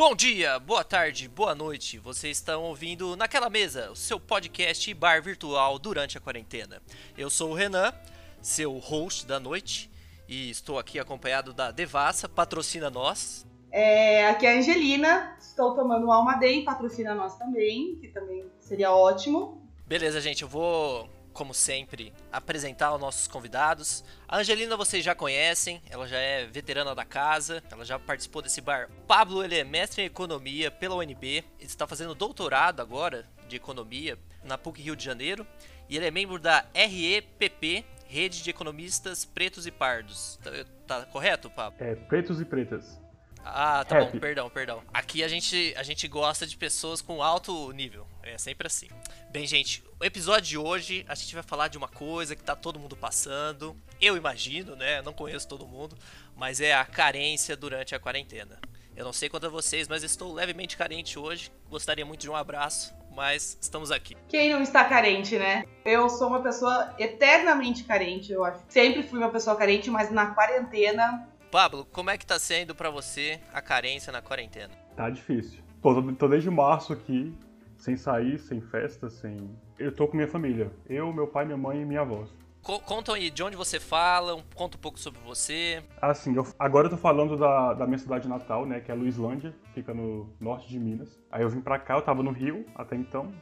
[0.00, 1.98] Bom dia, boa tarde, boa noite.
[1.98, 6.80] Vocês estão ouvindo Naquela Mesa, o seu podcast e bar virtual durante a quarentena.
[7.18, 7.92] Eu sou o Renan,
[8.40, 9.90] seu host da noite,
[10.26, 13.46] e estou aqui acompanhado da Devassa, patrocina nós.
[13.70, 18.92] É, aqui é a Angelina, estou tomando um Almaden, patrocina nós também, que também seria
[18.92, 19.68] ótimo.
[19.86, 21.10] Beleza, gente, eu vou
[21.40, 24.04] como sempre, apresentar os nossos convidados.
[24.28, 28.60] A Angelina vocês já conhecem, ela já é veterana da casa, ela já participou desse
[28.60, 28.90] bar.
[28.90, 33.56] O Pablo, ele é mestre em economia pela UNB, ele está fazendo doutorado agora de
[33.56, 35.46] economia na PUC Rio de Janeiro,
[35.88, 40.38] e ele é membro da REPP, Rede de Economistas Pretos e Pardos.
[40.44, 40.50] Tá,
[40.86, 41.82] tá correto, Pablo?
[41.82, 43.00] É, pretos e pretas.
[43.44, 44.12] Ah, tá Happy.
[44.12, 44.82] bom, perdão, perdão.
[44.92, 48.06] Aqui a gente, a gente gosta de pessoas com alto nível.
[48.22, 48.88] É sempre assim.
[49.30, 52.54] Bem, gente, o episódio de hoje a gente vai falar de uma coisa que tá
[52.54, 53.76] todo mundo passando.
[54.00, 55.02] Eu imagino, né?
[55.02, 55.96] Não conheço todo mundo,
[56.36, 58.58] mas é a carência durante a quarentena.
[58.96, 61.50] Eu não sei quanto a vocês, mas estou levemente carente hoje.
[61.70, 64.16] Gostaria muito de um abraço, mas estamos aqui.
[64.28, 65.64] Quem não está carente, né?
[65.84, 68.60] Eu sou uma pessoa eternamente carente, eu acho.
[68.68, 72.90] Sempre fui uma pessoa carente, mas na quarentena Pablo, como é que tá sendo para
[72.90, 74.72] você a carência na quarentena?
[74.94, 75.60] Tá difícil.
[75.82, 77.34] Tô, tô desde março aqui,
[77.76, 79.50] sem sair, sem festa, sem.
[79.76, 80.70] Eu tô com minha família.
[80.88, 82.24] Eu, meu pai, minha mãe e minha avó.
[82.62, 85.82] Conta aí de onde você fala, conta um pouco sobre você.
[86.00, 89.52] Assim, eu, agora eu tô falando da, da minha cidade natal, né, que é Luislândia,
[89.74, 91.18] fica no norte de Minas.
[91.32, 93.32] Aí eu vim pra cá, eu tava no Rio até então,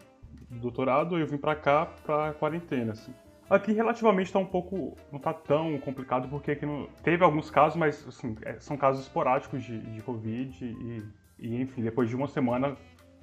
[0.49, 3.13] doutorado, e eu vim pra cá pra quarentena, assim.
[3.51, 4.97] Aqui relativamente está um pouco.
[5.11, 9.03] não está tão complicado, porque aqui não, teve alguns casos, mas assim, é, são casos
[9.03, 11.03] esporádicos de, de Covid e,
[11.39, 12.77] e, enfim, depois de uma semana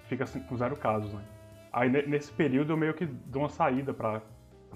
[0.07, 1.21] fica assim, com zero casos, né?
[1.71, 4.21] Aí nesse período eu meio que dou uma saída para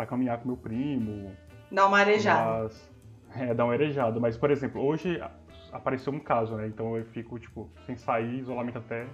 [0.06, 1.36] caminhar com meu primo.
[1.72, 2.64] Dar uma arejada.
[2.64, 2.92] Mas,
[3.36, 4.20] é, dar uma arejada.
[4.20, 5.20] Mas, por exemplo, hoje
[5.72, 6.68] apareceu um caso, né?
[6.68, 9.08] Então eu fico, tipo, sem sair, isolamento até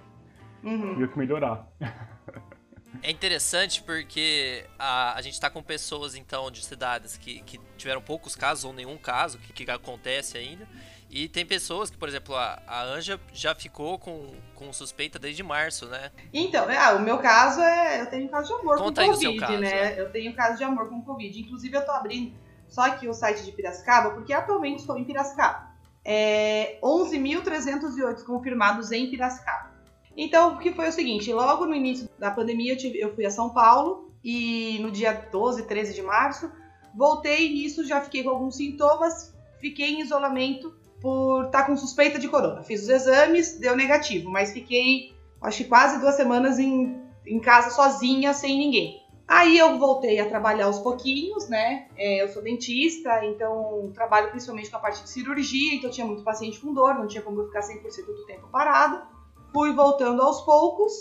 [0.62, 0.96] uhum.
[0.96, 1.66] meio que melhorar.
[3.02, 8.00] É interessante porque a, a gente está com pessoas, então, de cidades que, que tiveram
[8.00, 10.66] poucos casos ou nenhum caso, que, que acontece ainda.
[11.08, 15.42] E tem pessoas que, por exemplo, a, a Anja já ficou com, com suspeita desde
[15.42, 16.10] março, né?
[16.32, 18.02] Então, é, o meu caso é.
[18.02, 19.94] Eu tenho caso de amor Conta com Covid, caso, né?
[19.94, 20.00] É.
[20.00, 21.40] Eu tenho caso de amor com Covid.
[21.40, 22.34] Inclusive, eu tô abrindo
[22.68, 25.70] só aqui o site de Piracicaba, porque atualmente estou em Piracicaba.
[26.04, 29.75] É 11.308 confirmados em Piracicaba.
[30.16, 33.26] Então, o que foi o seguinte: logo no início da pandemia, eu, tive, eu fui
[33.26, 36.50] a São Paulo e no dia 12, 13 de março,
[36.96, 42.18] voltei nisso, já fiquei com alguns sintomas, fiquei em isolamento por estar tá com suspeita
[42.18, 42.62] de corona.
[42.62, 47.70] Fiz os exames, deu negativo, mas fiquei, acho que quase duas semanas em, em casa
[47.70, 49.04] sozinha, sem ninguém.
[49.28, 51.88] Aí eu voltei a trabalhar aos pouquinhos, né?
[51.96, 56.22] É, eu sou dentista, então trabalho principalmente com a parte de cirurgia, então tinha muito
[56.22, 59.15] paciente com dor, não tinha como eu ficar 100% do tempo parado
[59.52, 60.92] fui voltando aos poucos,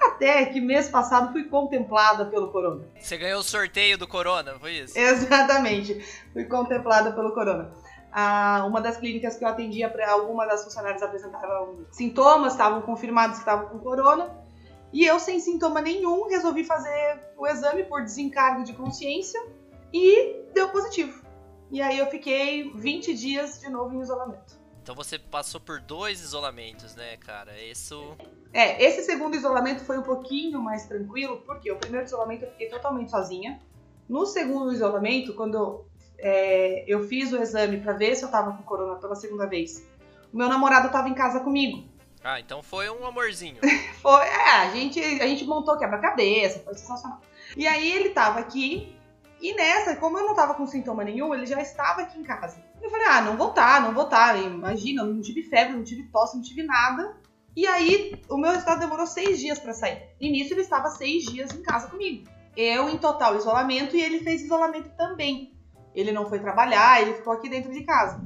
[0.00, 2.84] até que mês passado fui contemplada pelo corona.
[2.98, 4.98] Você ganhou o sorteio do corona, foi isso?
[4.98, 6.00] Exatamente,
[6.32, 7.72] fui contemplada pelo corona.
[8.12, 13.36] Ah, uma das clínicas que eu atendia, para alguma das funcionárias apresentavam sintomas, estavam confirmados
[13.36, 14.30] que estavam com corona.
[14.92, 19.40] E eu, sem sintoma nenhum, resolvi fazer o exame por desencargo de consciência
[19.92, 21.24] e deu positivo.
[21.72, 24.63] E aí eu fiquei 20 dias de novo em isolamento.
[24.84, 27.58] Então você passou por dois isolamentos, né, cara?
[27.58, 28.14] Isso.
[28.52, 32.68] É, esse segundo isolamento foi um pouquinho mais tranquilo, porque o primeiro isolamento eu fiquei
[32.68, 33.58] totalmente sozinha.
[34.06, 35.86] No segundo isolamento, quando
[36.18, 39.88] é, eu fiz o exame para ver se eu tava com corona pela segunda vez,
[40.30, 41.88] o meu namorado tava em casa comigo.
[42.22, 43.56] Ah, então foi um amorzinho.
[44.02, 47.22] foi, é, a gente, a gente montou quebra-cabeça, foi sensacional.
[47.56, 48.94] E aí ele tava aqui,
[49.40, 52.62] e nessa, como eu não tava com sintoma nenhum, ele já estava aqui em casa.
[52.84, 54.38] Eu falei, ah, não voltar, não voltar.
[54.38, 57.16] Imagina, não tive febre, não tive tosse, não tive nada.
[57.56, 60.10] E aí, o meu resultado demorou seis dias para sair.
[60.20, 62.28] E nisso ele estava seis dias em casa comigo.
[62.54, 65.56] Eu em total isolamento e ele fez isolamento também.
[65.94, 68.22] Ele não foi trabalhar, ele ficou aqui dentro de casa.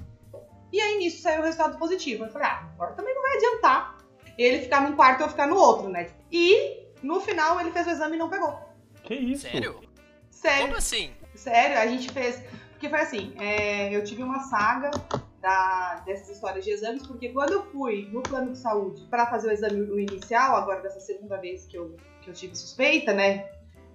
[0.73, 2.25] E aí nisso saiu o resultado positivo.
[2.25, 3.99] Eu falei, ah, agora também não vai adiantar
[4.37, 6.11] ele ficar num quarto e eu ficar no outro, né?
[6.33, 8.59] E no final ele fez o exame e não pegou.
[9.03, 9.43] Que isso?
[9.43, 9.81] Sério?
[10.31, 10.67] Sério.
[10.67, 11.13] Como assim?
[11.35, 12.43] Sério, a gente fez.
[12.79, 14.93] Porque foi assim, é, eu tive uma saga
[15.41, 19.49] da, dessas histórias de exames, porque quando eu fui no plano de saúde para fazer
[19.49, 23.51] o exame inicial, agora dessa segunda vez que eu, que eu tive suspeita, né?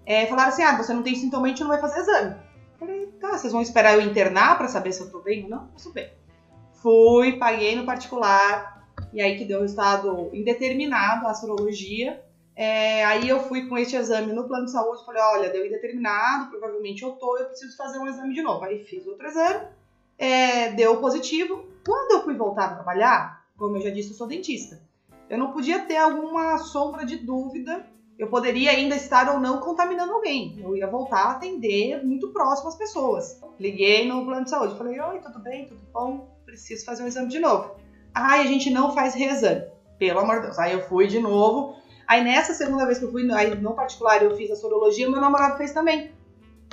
[0.05, 2.35] É, falaram assim: ah, você não tem sintoma, a gente não vai fazer exame.
[2.73, 5.49] Eu falei, tá, vocês vão esperar eu internar para saber se eu tô bem ou
[5.49, 5.69] não?
[5.77, 6.11] Sou bem.
[6.73, 12.21] Fui, paguei no particular, e aí que deu o resultado indeterminado, a sorologia.
[12.55, 16.49] É, aí eu fui com este exame no plano de saúde, falei, olha, deu indeterminado,
[16.51, 18.63] provavelmente eu tô, eu preciso fazer um exame de novo.
[18.63, 19.67] Aí fiz outro exame,
[20.17, 21.65] é, deu positivo.
[21.85, 24.81] Quando eu fui voltar a trabalhar, como eu já disse, eu sou dentista.
[25.29, 27.85] Eu não podia ter alguma sombra de dúvida.
[28.19, 30.55] Eu poderia ainda estar ou não contaminando alguém.
[30.59, 33.41] Eu ia voltar a atender muito próximo às pessoas.
[33.59, 34.77] Liguei no plano de saúde.
[34.77, 35.65] Falei, oi, tudo bem?
[35.65, 36.27] Tudo bom?
[36.45, 37.75] Preciso fazer um exame de novo.
[38.13, 39.63] Ai, a gente não faz reexame.
[39.97, 40.59] Pelo amor de Deus.
[40.59, 41.75] Aí eu fui de novo.
[42.07, 45.21] Aí nessa segunda vez que eu fui, aí, no particular, eu fiz a sorologia, meu
[45.21, 46.11] namorado fez também.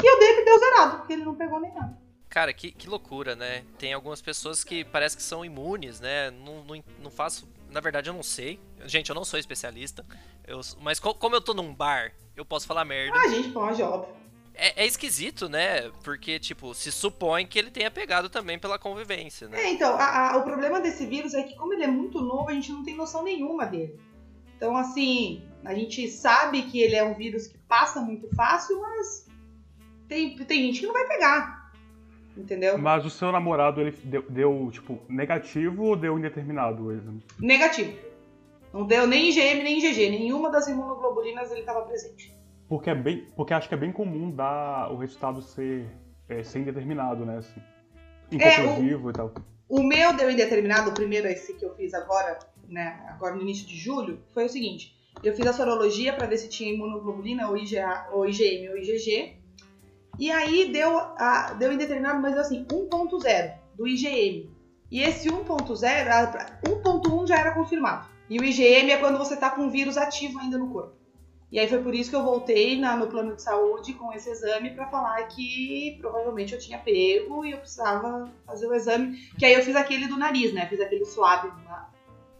[0.02, 1.98] E eu dei que deu zerado, porque ele não pegou nem nada.
[2.28, 3.64] Cara, que, que loucura, né?
[3.76, 6.30] Tem algumas pessoas que parece que são imunes, né?
[6.30, 7.48] Não, não, não faço.
[7.68, 8.60] Na verdade, eu não sei.
[8.86, 10.06] Gente, eu não sou especialista.
[10.46, 13.18] Eu, mas co como eu tô num bar, eu posso falar merda.
[13.18, 14.14] Ah, gente pode, óbvio.
[14.54, 15.90] É, é, esquisito, né?
[16.04, 19.60] Porque, tipo, se supõe que ele tenha pegado também pela convivência, né?
[19.60, 22.48] É, então, a, a, o problema desse vírus é que, como ele é muito novo,
[22.48, 23.98] a gente não tem noção nenhuma dele.
[24.60, 29.26] Então, assim, a gente sabe que ele é um vírus que passa muito fácil, mas
[30.06, 31.72] tem, tem gente que não vai pegar.
[32.36, 32.76] Entendeu?
[32.76, 37.24] Mas o seu namorado, ele deu, deu tipo, negativo ou deu indeterminado o exame?
[37.38, 37.96] Negativo.
[38.70, 40.10] Não deu nem IgM nem IgG.
[40.10, 42.30] Nenhuma das imunoglobulinas ele estava presente.
[42.68, 45.86] Porque, é bem, porque acho que é bem comum dar o resultado ser,
[46.28, 47.38] é, ser indeterminado, né?
[47.38, 47.62] Assim,
[48.30, 49.34] inconclusivo é, o, e tal.
[49.70, 52.38] O meu deu indeterminado, o primeiro esse que eu fiz agora,
[52.70, 54.96] né, agora no início de julho, foi o seguinte.
[55.22, 59.36] Eu fiz a sorologia para ver se tinha imunoglobulina ou, IgA, ou IgM ou IgG.
[60.18, 64.50] E aí deu, a, deu indeterminado, mas assim, 1.0 do IgM.
[64.90, 65.44] E esse 1.0,
[66.64, 68.08] 1.1 já era confirmado.
[68.28, 70.94] E o IgM é quando você está com um vírus ativo ainda no corpo.
[71.50, 74.30] E aí foi por isso que eu voltei na, no plano de saúde com esse
[74.30, 79.16] exame para falar que provavelmente eu tinha pego e eu precisava fazer o exame.
[79.36, 80.66] Que aí eu fiz aquele do nariz, né?
[80.68, 81.50] Fiz aquele suave.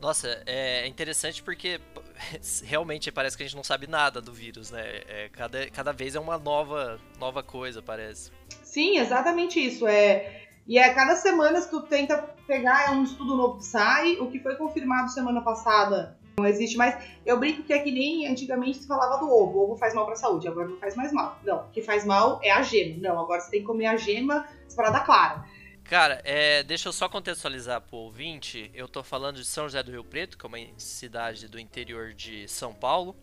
[0.01, 1.79] Nossa, é interessante porque
[2.65, 5.03] realmente parece que a gente não sabe nada do vírus, né?
[5.07, 8.33] É, cada, cada vez é uma nova, nova coisa, parece.
[8.63, 9.87] Sim, exatamente isso.
[9.87, 12.17] É, e é, cada semana, se tu tenta
[12.47, 14.13] pegar, é um estudo novo que sai.
[14.21, 16.97] O que foi confirmado semana passada não existe mais.
[17.27, 19.59] Eu brinco que é que nem antigamente se falava do ovo.
[19.59, 21.39] O ovo faz mal para a saúde, agora não faz mais mal.
[21.45, 22.97] Não, o que faz mal é a gema.
[23.01, 25.45] Não, agora você tem que comer a gema separada clara.
[25.91, 28.71] Cara, é, deixa eu só contextualizar pro ouvinte.
[28.73, 32.15] Eu tô falando de São José do Rio Preto, que é uma cidade do interior
[32.15, 33.17] de São Paulo.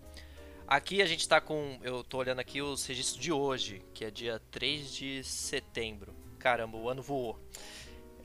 [0.68, 1.80] Aqui a gente tá com.
[1.82, 6.14] Eu tô olhando aqui os registros de hoje, que é dia 3 de setembro.
[6.40, 7.40] Caramba, o ano voou.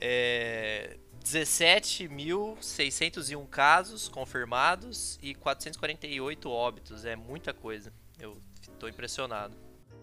[0.01, 7.05] É, 17.601 casos confirmados e 448 óbitos.
[7.05, 7.93] É muita coisa.
[8.19, 8.41] Eu
[8.77, 9.55] tô impressionado.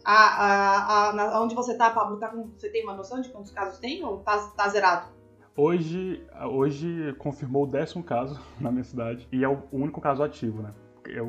[0.05, 3.53] A, a, a, onde você tá, Pablo, tá com, você tem uma noção de quantos
[3.53, 5.09] casos tem ou tá, tá zerado?
[5.57, 10.63] Hoje, hoje confirmou o décimo caso na minha cidade e é o único caso ativo,
[10.63, 10.73] né?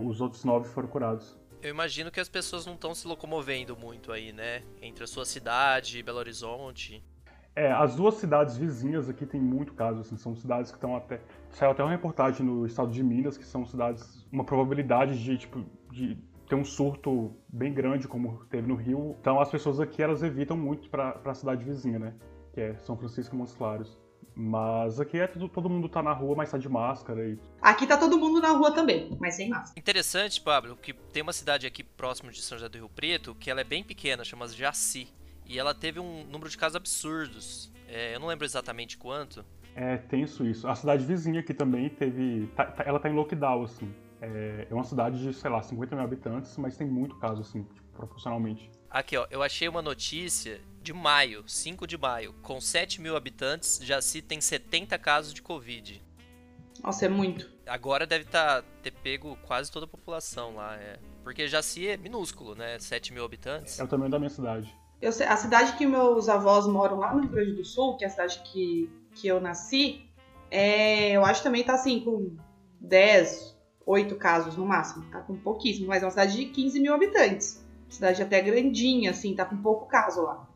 [0.06, 1.38] Os outros nove foram curados.
[1.62, 4.64] Eu imagino que as pessoas não estão se locomovendo muito aí, né?
[4.82, 7.04] Entre a sua cidade e Belo Horizonte.
[7.56, 11.22] É, as duas cidades vizinhas aqui tem muito caso, assim, são cidades que estão até.
[11.50, 14.26] Saiu até uma reportagem no estado de Minas, que são cidades.
[14.32, 16.18] uma probabilidade de, tipo, de
[16.52, 19.16] ter um surto bem grande, como teve no Rio.
[19.22, 22.14] Então as pessoas aqui elas evitam muito para a cidade vizinha, né?
[22.54, 23.98] Que é São Francisco e Montes Claros.
[24.36, 27.40] Mas aqui é tudo, todo mundo tá na rua, mas tá de máscara e.
[27.62, 29.80] Aqui tá todo mundo na rua também, mas sem máscara.
[29.80, 33.50] Interessante, Pablo, que tem uma cidade aqui próximo de São José do Rio Preto, que
[33.50, 35.08] ela é bem pequena, chama Jaci.
[35.46, 37.72] E ela teve um número de casos absurdos.
[37.88, 39.46] É, eu não lembro exatamente quanto.
[39.74, 40.68] É tenso isso.
[40.68, 42.48] A cidade vizinha aqui também teve.
[42.58, 43.90] Tá, tá, ela tá em lockdown, assim.
[44.22, 47.64] É, é, uma cidade de, sei lá, 50 mil habitantes, mas tem muito caso, assim,
[47.64, 48.70] tipo, proporcionalmente.
[48.90, 52.34] Aqui, ó, eu achei uma notícia de maio, 5 de maio.
[52.42, 56.04] Com 7 mil habitantes, já se tem 70 casos de Covid.
[56.84, 57.50] Nossa, é muito.
[57.66, 60.76] Agora deve tá, ter pego quase toda a população lá.
[60.76, 61.00] É.
[61.24, 62.78] Porque Jaci é minúsculo, né?
[62.80, 63.80] 7 mil habitantes.
[63.80, 64.76] É o tamanho da minha cidade.
[65.02, 68.04] Eu sei, a cidade que meus avós moram lá no Rio Grande do Sul, que
[68.04, 70.08] é a cidade que, que eu nasci,
[70.50, 72.36] é, eu acho que também tá assim, com
[72.80, 73.51] 10,
[73.86, 75.06] 8 casos no máximo.
[75.12, 77.66] Tá com pouquíssimo, mas é uma cidade de 15 mil habitantes.
[77.90, 80.48] Cidade até grandinha, assim, tá com pouco caso lá.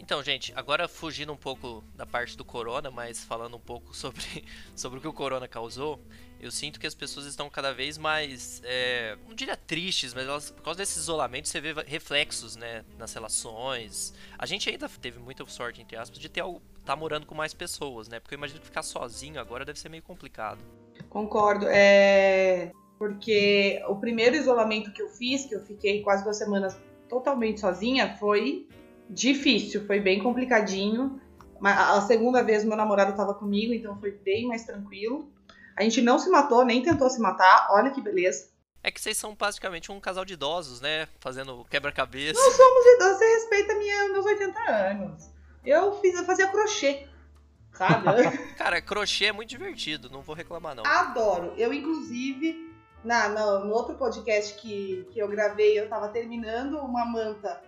[0.00, 4.44] Então, gente, agora fugindo um pouco da parte do corona, mas falando um pouco sobre,
[4.74, 6.00] sobre o que o corona causou,
[6.40, 10.50] eu sinto que as pessoas estão cada vez mais, é, não diria tristes, mas elas,
[10.50, 14.14] por causa desse isolamento você vê reflexos, né, nas relações.
[14.38, 16.42] A gente ainda teve muita sorte, entre aspas, de ter
[16.82, 19.90] tá morando com mais pessoas, né, porque eu imagino que ficar sozinho agora deve ser
[19.90, 20.64] meio complicado.
[21.08, 22.72] Concordo, é...
[22.98, 26.76] porque o primeiro isolamento que eu fiz, que eu fiquei quase duas semanas
[27.08, 28.68] totalmente sozinha, foi
[29.08, 31.20] difícil, foi bem complicadinho.
[31.62, 35.30] A segunda vez meu namorado estava comigo, então foi bem mais tranquilo.
[35.76, 38.48] A gente não se matou, nem tentou se matar, olha que beleza.
[38.82, 41.06] É que vocês são basicamente um casal de idosos, né?
[41.18, 42.40] Fazendo quebra-cabeça.
[42.40, 45.30] Nós somos idosos, você respeita minha, meus 80 anos.
[45.64, 47.06] Eu fiz, eu fazia crochê.
[47.72, 48.36] Sabe?
[48.56, 50.84] Cara, crochê é muito divertido, não vou reclamar não.
[50.86, 51.54] Adoro.
[51.56, 52.70] Eu, inclusive,
[53.04, 57.62] na, na- no outro podcast que, que eu gravei, eu tava terminando uma manta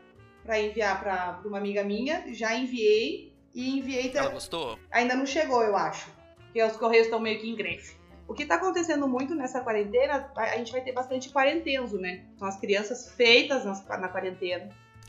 [0.44, 2.24] pra enviar pra, pra uma amiga minha.
[2.34, 4.32] Já enviei e enviei Ela também.
[4.32, 4.78] gostou?
[4.90, 6.10] Ainda não chegou, eu acho.
[6.46, 7.96] Porque os correios estão meio que em greve.
[8.28, 12.24] O que tá acontecendo muito nessa quarentena, a a gente vai ter bastante quarentenso, né?
[12.38, 14.68] São as crianças feitas nas- na quarentena.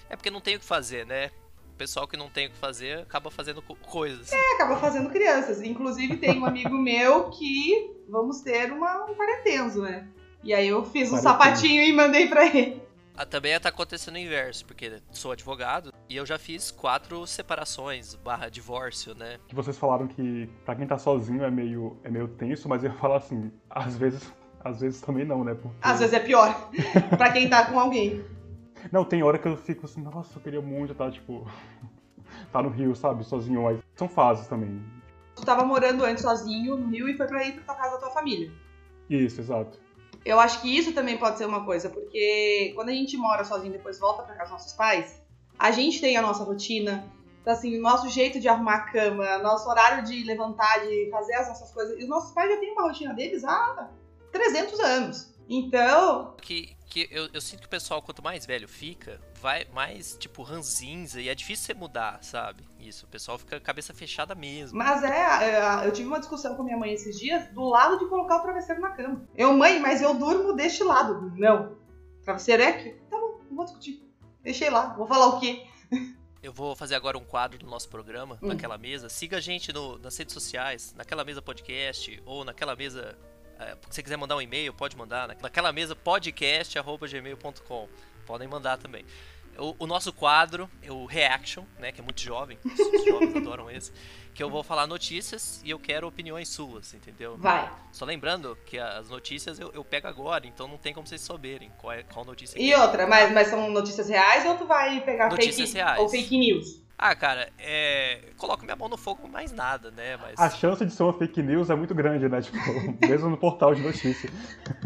[0.09, 1.31] É porque não tem o que fazer, né?
[1.73, 4.31] O pessoal que não tem o que fazer acaba fazendo co- coisas.
[4.31, 5.61] E acaba fazendo crianças.
[5.61, 10.07] Inclusive, tem um amigo meu que vamos ter uma, um quarentenso, né?
[10.43, 12.81] E aí eu fiz um sapatinho e mandei pra ele.
[13.17, 18.15] Ah, também tá acontecendo o inverso, porque sou advogado e eu já fiz quatro separações
[18.15, 19.37] barra divórcio, né?
[19.47, 22.91] Que vocês falaram que pra quem tá sozinho é meio, é meio tenso, mas eu
[22.91, 24.21] ia falar assim, às vezes,
[24.63, 25.53] às vezes também não, né?
[25.53, 25.75] Porque...
[25.81, 26.69] Às vezes é pior
[27.17, 28.23] pra quem tá com alguém.
[28.91, 31.47] Não, tem hora que eu fico assim, nossa, eu queria muito estar, tipo,
[32.51, 34.83] tá no Rio, sabe, sozinho, mas são fases também.
[35.35, 38.01] Tu tava morando antes sozinho no Rio e foi pra ir pra tua casa da
[38.01, 38.51] tua família.
[39.09, 39.79] Isso, exato.
[40.25, 43.73] Eu acho que isso também pode ser uma coisa, porque quando a gente mora sozinho
[43.73, 45.21] e depois volta pra casa dos nossos pais,
[45.59, 47.11] a gente tem a nossa rotina,
[47.43, 51.33] então, assim, o nosso jeito de arrumar a cama, nosso horário de levantar, de fazer
[51.35, 51.99] as nossas coisas.
[51.99, 53.89] E os nossos pais já têm uma rotina deles há
[54.31, 55.33] 300 anos.
[55.49, 60.15] Então, Que, que eu, eu sinto que o pessoal, quanto mais velho fica, vai mais,
[60.15, 62.63] tipo, ranzinza e é difícil você mudar, sabe?
[62.79, 64.77] Isso, o pessoal fica cabeça fechada mesmo.
[64.77, 65.09] mas é,
[65.55, 68.41] é, eu tive uma discussão com minha mãe esses dias do lado de colocar o
[68.41, 69.27] travesseiro na cama.
[69.35, 71.33] Eu, mãe, mas eu durmo deste lado.
[71.35, 71.75] Não.
[72.23, 72.91] Travesseiro é aqui?
[73.09, 74.03] Tá bom, não vou discutir.
[74.43, 75.65] Deixei lá, vou falar o quê?
[76.43, 78.47] Eu vou fazer agora um quadro do nosso programa, Hum.
[78.49, 79.07] naquela mesa.
[79.09, 83.17] Siga a gente no- nas redes sociais, naquela mesa podcast, ou naquela mesa.
[83.63, 85.27] É, se você quiser mandar um e-mail, pode mandar.
[85.27, 87.87] na- Naquela mesa podcast.gmail.com.
[88.25, 89.05] Podem mandar também.
[89.57, 91.91] O, o nosso quadro é o Reaction, né?
[91.91, 92.57] Que é muito jovem.
[92.65, 93.91] Os, jovens adoram esse.
[94.33, 97.37] Que eu vou falar notícias e eu quero opiniões suas, entendeu?
[97.37, 97.71] Vai.
[97.91, 101.71] Só lembrando que as notícias eu, eu pego agora, então não tem como vocês saberem
[101.77, 102.79] qual, é, qual notícia E é.
[102.81, 105.99] outra, mas, mas são notícias reais ou tu vai pegar Notícias fake reais.
[105.99, 106.81] ou fake news?
[106.97, 108.19] Ah, cara, é.
[108.37, 110.17] Coloco minha mão no fogo mais nada, né?
[110.17, 110.39] Mas.
[110.39, 112.41] A chance de ser uma fake news é muito grande, né?
[112.43, 114.29] Tipo, mesmo no portal de notícia.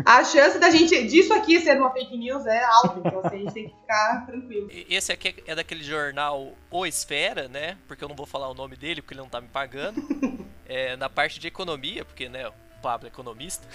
[0.06, 3.40] A chance da gente disso aqui ser uma fake news é alta, então assim, a
[3.40, 4.70] gente tem que ficar tranquilo.
[4.90, 7.78] Esse aqui é daquele jornal O Esfera, né?
[7.88, 10.02] Porque eu não vou falar o nome dele, porque ele não tá me pagando.
[10.70, 13.66] É, na parte de economia, porque, né, o Pablo é economista.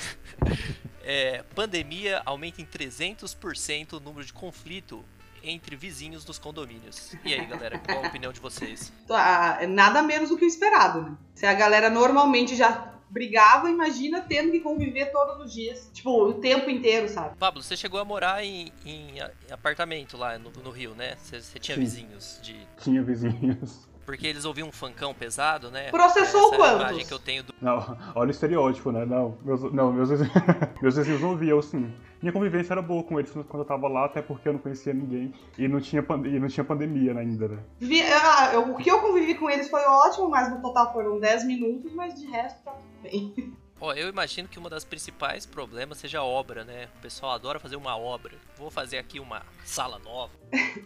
[1.05, 5.05] É, pandemia aumenta em 300% o número de conflito
[5.43, 7.15] entre vizinhos dos condomínios.
[7.25, 8.93] E aí, galera, qual a opinião de vocês?
[9.11, 11.17] Ah, é nada menos do que o esperado, né?
[11.35, 15.91] Se a galera normalmente já brigava, imagina tendo que conviver todos os dias.
[15.93, 17.37] Tipo, o tempo inteiro, sabe?
[17.37, 19.17] Pablo, você chegou a morar em, em
[19.51, 21.17] apartamento lá no, no Rio, né?
[21.17, 21.83] Você, você tinha Sim.
[21.83, 22.57] vizinhos de.
[22.81, 23.87] Tinha vizinhos.
[24.05, 25.91] Porque eles ouviam um funkão pesado, né?
[25.91, 26.81] Processou Essa é a quantos?
[26.81, 27.55] imagem que eu tenho do.
[27.61, 29.05] Não, olha o estereótipo, né?
[29.05, 30.33] Não, meus, não, meus vizinhos,
[30.83, 31.93] meus vizinhos ouviam, assim.
[32.21, 34.93] Minha convivência era boa com eles quando eu tava lá, até porque eu não conhecia
[34.95, 35.33] ninguém.
[35.59, 37.59] E não tinha, pande- e não tinha pandemia ainda, né?
[37.81, 41.19] Vi- ah, eu- o que eu convivi com eles foi ótimo, mas no total foram
[41.19, 43.53] 10 minutos, mas de resto tá tudo bem.
[43.81, 46.89] Ó, eu imagino que uma das principais problemas seja a obra, né?
[46.99, 48.33] O pessoal adora fazer uma obra.
[48.57, 50.33] Vou fazer aqui uma sala nova.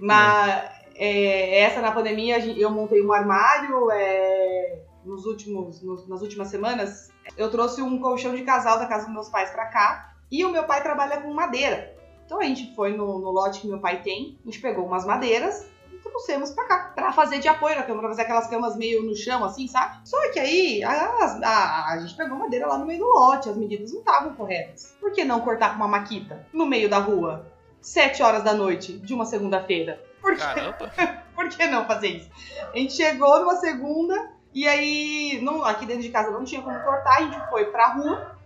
[0.00, 3.90] Mas é, essa na pandemia eu montei um armário.
[3.90, 9.04] é, nos últimos, nos- nas últimas semanas, eu trouxe um colchão de casal da casa
[9.04, 10.12] dos meus pais pra cá.
[10.32, 11.94] E o meu pai trabalha com madeira.
[12.24, 15.06] Então a gente foi no, no lote que meu pai tem, a gente pegou umas
[15.06, 16.92] madeiras e trouxemos pra cá.
[16.92, 19.98] Pra fazer de apoio na cama, pra fazer aquelas camas meio no chão, assim, sabe?
[20.04, 23.56] Só que aí a, a- a gente pegou madeira lá no meio do lote, as
[23.56, 24.96] medidas não estavam corretas.
[25.00, 27.46] Por que não cortar com uma maquita no meio da rua?
[27.80, 30.02] Sete horas da noite de uma segunda-feira.
[30.26, 30.92] Por que Caramba!
[31.36, 32.30] por que não fazer isso?
[32.74, 36.82] A gente chegou numa segunda e aí, não, aqui dentro de casa não tinha como
[36.82, 38.36] cortar, a gente foi pra rua.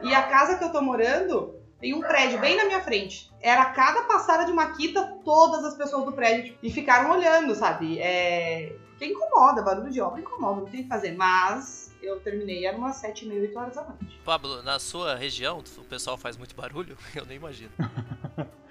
[0.00, 3.30] E a casa que eu tô morando tem um prédio bem na minha frente.
[3.38, 7.98] Era cada passada de maquita, todas as pessoas do prédio tipo, e ficaram olhando, sabe?
[7.98, 8.74] É.
[8.98, 11.14] Que incomoda, barulho de obra incomoda, não tem o que fazer.
[11.14, 14.18] Mas eu terminei, era umas sete e meia, oito horas da noite.
[14.24, 16.96] Pablo, na sua região o pessoal faz muito barulho?
[17.14, 17.72] Eu nem imagino.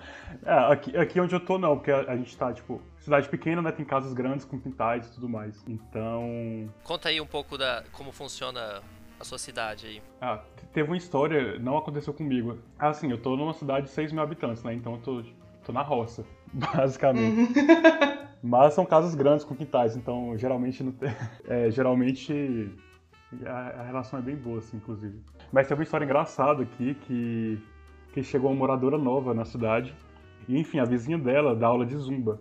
[0.45, 3.61] É, aqui, aqui onde eu tô não, porque a, a gente tá, tipo, cidade pequena,
[3.61, 3.71] né?
[3.71, 5.63] Tem casas grandes com quintais e tudo mais.
[5.67, 6.69] Então.
[6.83, 8.81] Conta aí um pouco da como funciona
[9.19, 10.01] a sua cidade aí.
[10.19, 12.57] Ah, te- teve uma história, não aconteceu comigo.
[12.77, 14.73] Ah, assim, eu tô numa cidade de 6 mil habitantes, né?
[14.73, 15.23] Então eu tô,
[15.65, 17.53] tô na roça, basicamente.
[18.43, 21.09] Mas são casas grandes com quintais, então geralmente não tem.
[21.47, 22.69] É, geralmente
[23.45, 25.19] a, a relação é bem boa, assim, inclusive.
[25.51, 27.59] Mas tem uma história engraçada aqui que,
[28.15, 29.93] que chegou uma moradora nova na cidade.
[30.47, 32.39] E enfim, a vizinha dela dá aula de zumba.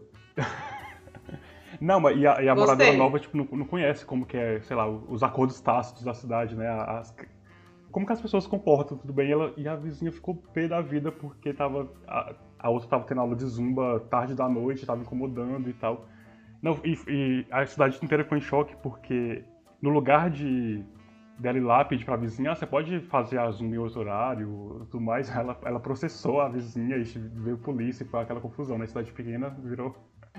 [1.80, 4.60] Não, mas e a, e a moradora nova, tipo, não, não conhece como que é,
[4.60, 6.68] sei lá, os acordos tácitos da cidade, né?
[6.68, 7.14] As-
[7.90, 9.28] como que as pessoas se comportam, tudo bem?
[9.28, 11.88] E, ela, e a vizinha ficou pé da vida porque tava.
[12.06, 16.06] A, a outra tava tendo aula de zumba tarde da noite, tava incomodando e tal.
[16.62, 19.44] Não, e, e a cidade inteira ficou em choque porque
[19.82, 20.84] no lugar de
[21.38, 24.86] dela ir lá pedir pra vizinha, ah, você pode fazer a zumba em outro horário
[24.90, 28.78] tudo mais, ela, ela processou a vizinha e veio polícia e foi aquela confusão.
[28.78, 29.94] Na cidade pequena virou,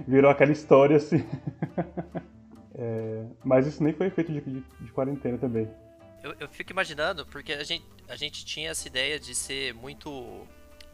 [0.08, 1.24] virou aquela história assim.
[2.78, 5.66] É, mas isso nem foi efeito de, de, de quarentena também.
[6.22, 10.46] Eu, eu fico imaginando, porque a gente, a gente tinha essa ideia de ser muito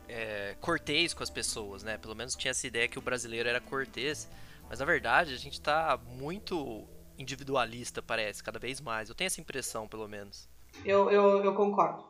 [0.07, 1.97] é, cortês com as pessoas, né?
[1.97, 4.29] Pelo menos tinha essa ideia que o brasileiro era cortês.
[4.69, 6.87] Mas na verdade a gente tá muito
[7.21, 9.09] individualista, parece, cada vez mais.
[9.09, 10.49] Eu tenho essa impressão, pelo menos.
[10.85, 12.03] Eu, eu, eu concordo.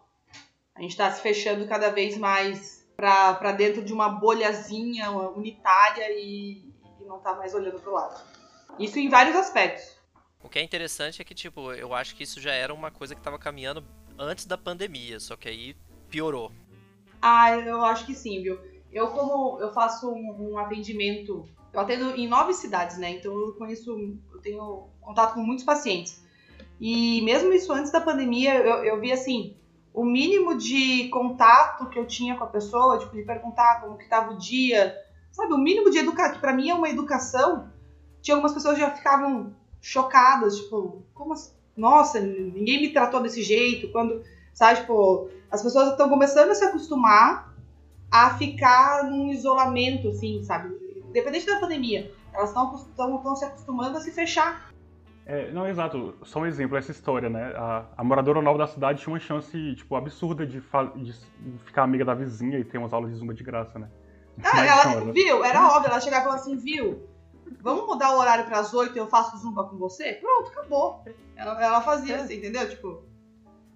[0.76, 6.72] A gente tá se fechando cada vez mais pra dentro de uma bolhazinha unitária e,
[7.00, 8.22] e não tá mais olhando pro lado.
[8.80, 10.00] Isso em vários aspectos.
[10.44, 13.14] O que é interessante é que, tipo, eu acho que isso já era uma coisa
[13.16, 13.84] que tava caminhando
[14.18, 15.76] antes da pandemia, só que aí
[16.10, 16.52] piorou.
[17.22, 18.60] Ah, eu acho que sim, viu?
[18.92, 23.12] Eu, como eu faço um, um atendimento, eu atendo em nove cidades, né?
[23.12, 23.92] Então eu conheço,
[24.34, 26.22] eu tenho contato com muitos pacientes.
[26.80, 29.56] E mesmo isso antes da pandemia, eu, eu vi assim,
[29.94, 34.08] o mínimo de contato que eu tinha com a pessoa, tipo, de perguntar como que
[34.08, 34.96] tava o dia,
[35.32, 35.54] sabe?
[35.54, 37.70] O mínimo de educação, que pra mim é uma educação.
[38.22, 41.52] Tinha algumas pessoas que já ficavam chocadas, tipo, como assim?
[41.76, 44.24] Nossa, ninguém me tratou desse jeito, quando,
[44.54, 47.54] sabe, tipo, as pessoas estão começando a se acostumar
[48.10, 50.81] a ficar num isolamento, assim, sabe?
[51.12, 54.72] Independente da pandemia, elas estão se acostumando a se fechar.
[55.26, 56.16] É, não, exato.
[56.24, 57.54] Só um exemplo, essa história, né?
[57.56, 60.60] A, a moradora nova da cidade tinha uma chance, tipo, absurda de,
[60.96, 61.14] de
[61.66, 63.90] ficar amiga da vizinha e ter umas aulas de zumba de graça, né?
[64.44, 65.44] Ah, Mas ela, não, ela- viu?
[65.46, 67.08] Era óbvio, ela chegava e falava assim, viu?
[67.62, 70.14] Vamos mudar o horário para as 8 e eu faço zumba com você?
[70.14, 71.04] Pronto, acabou.
[71.36, 72.68] Ela, ela fazia assim, entendeu?
[72.68, 73.04] Tipo,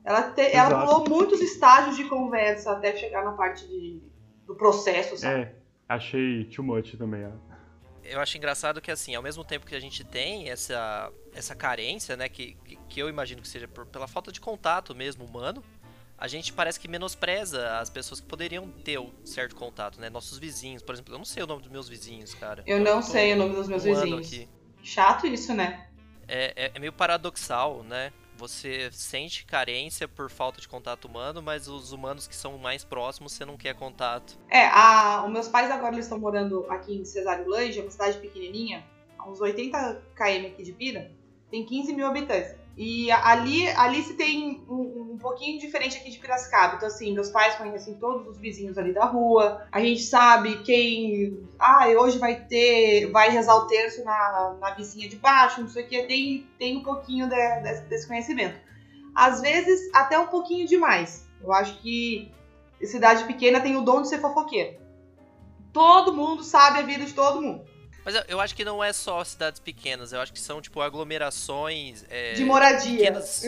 [0.04, 4.02] ela, te- ela pulou muitos estágios de conversa até chegar na parte de,
[4.48, 5.41] do processo, sabe?
[5.41, 5.56] É,
[5.88, 7.26] achei too much também.
[7.26, 7.56] ó.
[8.04, 12.15] Eu acho engraçado que, assim, ao mesmo tempo que a gente tem essa, essa carência,
[12.15, 12.56] né, que,
[12.88, 15.63] que, eu imagino que seja por- pela falta de contato mesmo humano,
[16.17, 20.10] a gente parece que menospreza as pessoas que poderiam ter um certo contato, né?
[20.10, 21.13] Nossos vizinhos, por exemplo.
[21.13, 22.63] Eu não sei o nome dos meus vizinhos, cara.
[22.67, 24.28] Eu não sei o nome dos meus um vizinhos.
[24.28, 24.50] aqui.
[24.84, 25.88] Chato isso, né?
[26.28, 28.13] É, é- é meio paradoxal, né?
[28.38, 33.34] Você sente carência por falta de contato humano, mas os humanos que são mais próximos
[33.34, 34.38] você não quer contato.
[34.50, 38.17] É, a, os meus pais agora eles estão morando aqui em Cesário Lange, uma cidade
[38.17, 38.86] pequenininha,
[39.17, 41.12] a uns 80 km aqui de Pira,
[41.50, 42.64] tem 15 mil habitantes.
[42.78, 46.76] E ali, ali se tem um, um pouquinho diferente aqui de Piracicaba.
[46.76, 49.66] Então, assim, meus pais conhecem todos os vizinhos ali da rua.
[49.72, 51.48] A gente sabe quem.
[51.58, 53.10] Ah, hoje vai ter.
[53.12, 56.04] Vai rezar o terço na, na vizinha de baixo, não sei o que.
[56.04, 58.60] Tem, tem um pouquinho de- desse, desse conhecimento.
[59.16, 61.26] Às vezes, até um pouquinho demais.
[61.42, 62.30] Eu acho que
[62.84, 64.78] cidade pequena tem o dom de ser fofoqueiro.
[65.72, 67.64] Todo mundo sabe a vida de todo mundo.
[68.06, 70.80] Mas eu, eu acho que não é só cidades pequenas, eu acho que são, tipo,
[70.80, 72.06] aglomerações.
[72.10, 72.98] é, de moradia.
[72.98, 73.44] pequenas-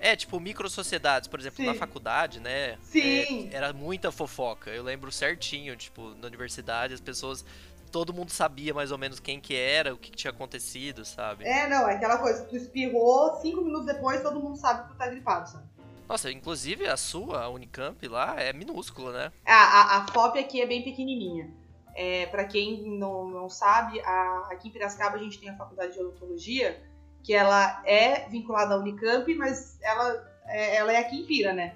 [0.00, 1.66] É, tipo, micro sociedades, por exemplo, Sim.
[1.66, 2.76] na faculdade, né?
[2.82, 3.48] Sim.
[3.50, 4.70] é, era muita fofoca.
[4.70, 7.44] Eu lembro certinho, tipo, na universidade, as pessoas.
[7.92, 11.44] Todo mundo sabia mais ou menos quem que era, o que, que tinha acontecido, sabe?
[11.46, 14.98] É, não, é aquela coisa, tu espirrou, cinco minutos depois todo mundo sabe que tu
[14.98, 15.64] tá gripado, sabe?
[16.08, 19.32] Nossa, inclusive a sua, a Unicamp lá, é minúscula, né?
[19.46, 21.48] A, a, a FOP aqui é bem pequenininha.
[21.94, 25.92] É, para quem não, não sabe, a- aqui em Piracicaba a gente tem a faculdade
[25.92, 26.82] de odontologia,
[27.22, 31.74] que ela é vinculada à Unicamp, mas ela é, ela é aqui em Pira, né?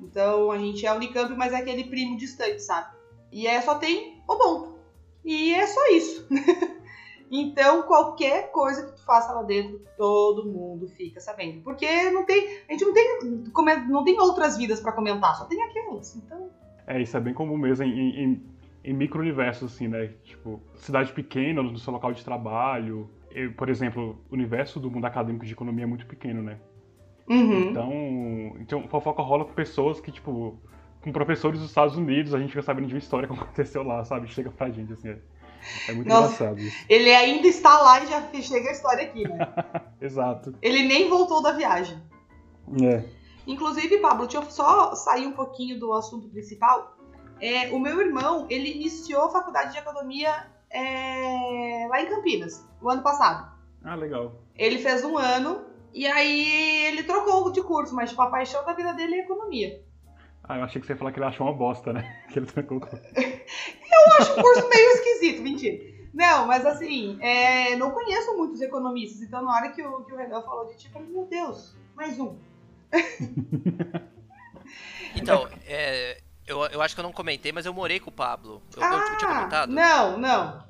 [0.00, 2.94] Então a gente é a Unicamp, mas é aquele primo distante, sabe?
[3.30, 4.78] E é só tem odonto.
[5.24, 6.26] E é só isso.
[7.30, 11.62] então qualquer coisa que tu faça lá dentro, todo mundo fica sabendo.
[11.62, 13.20] Porque não tem, a gente não tem,
[13.88, 16.16] não tem outras vidas pra comentar, só tem aquelas.
[16.16, 16.50] Então
[16.86, 18.42] É, isso é bem comum mesmo em, em,
[18.84, 20.10] em micro-universos, assim, né?
[20.24, 23.10] Tipo, cidade pequena, no seu local de trabalho.
[23.30, 26.58] Eu, por exemplo, o universo do mundo acadêmico de economia é muito pequeno, né?
[27.28, 27.70] Uhum.
[27.70, 27.92] Então,
[28.60, 30.58] então, fofoca rola com pessoas que, tipo,
[31.00, 34.04] com professores dos Estados Unidos, a gente fica sabendo de uma história que aconteceu lá,
[34.04, 34.28] sabe?
[34.28, 35.10] Chega pra gente, assim.
[35.10, 35.18] É,
[35.88, 36.34] é muito Nossa.
[36.34, 36.84] engraçado isso.
[36.88, 39.38] Ele ainda está lá e já chega a história aqui, né?
[40.00, 40.54] Exato.
[40.60, 41.98] Ele nem voltou da viagem.
[42.82, 43.04] É.
[43.46, 46.96] Inclusive, Pablo, deixa eu só sair um pouquinho do assunto principal.
[47.40, 52.90] É, o meu irmão, ele iniciou a faculdade de economia é, lá em Campinas, o
[52.90, 53.50] ano passado.
[53.82, 54.34] Ah, legal.
[54.56, 58.74] Ele fez um ano e aí ele trocou de curso, mas tipo, a paixão da
[58.74, 59.82] vida dele é economia.
[60.44, 62.22] Ah, eu achei que você ia falar que ele achou uma bosta, né?
[62.30, 62.78] Que ele trancou.
[62.78, 62.96] o curso.
[63.16, 65.90] Eu acho o curso meio esquisito, mentira.
[66.12, 70.16] Não, mas assim, é, não conheço muitos economistas, então na hora que o, que o
[70.16, 72.36] Renan falou de tipo, meu Deus, mais um.
[75.16, 78.62] Então, é, eu, eu acho que eu não comentei, mas eu morei com o Pablo.
[78.76, 79.70] Eu, eu- eu tinha Ah, comentado?
[79.72, 80.64] Não, não.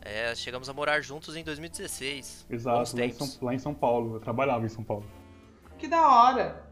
[0.00, 2.46] É, chegamos a morar juntos em 2016.
[2.48, 3.12] Bons Exato, lá em.
[3.12, 4.16] São, lá em São Paulo.
[4.16, 5.04] Eu trabalhava em São Paulo.
[5.78, 6.64] Que da hora.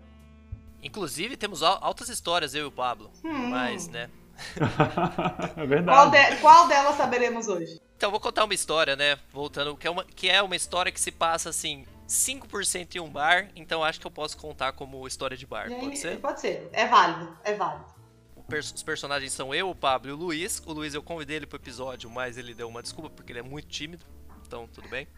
[0.82, 3.10] Inclusive, temos al- altas histórias, eu e o Pablo.
[3.24, 3.48] Hum.
[3.48, 4.08] Mas, né?
[5.56, 5.84] é verdade.
[5.98, 7.80] Qual, de- qual delas saberemos hoje?
[7.96, 9.18] Então, vou contar uma história, né?
[9.32, 13.08] Voltando, que é uma, que é uma história que se passa, assim, 5% em um
[13.10, 13.48] bar.
[13.56, 15.66] Então, acho que eu posso contar como história de bar.
[15.66, 16.20] Aí- Pode ser?
[16.20, 16.68] Pode ser.
[16.72, 17.86] É válido, é válido.
[18.48, 20.62] Pers- os personagens são eu, o Pablo e o Luiz.
[20.66, 23.42] O Luiz eu convidei ele pro episódio, mas ele deu uma desculpa porque ele é
[23.42, 24.04] muito tímido.
[24.46, 25.08] Então, tudo bem.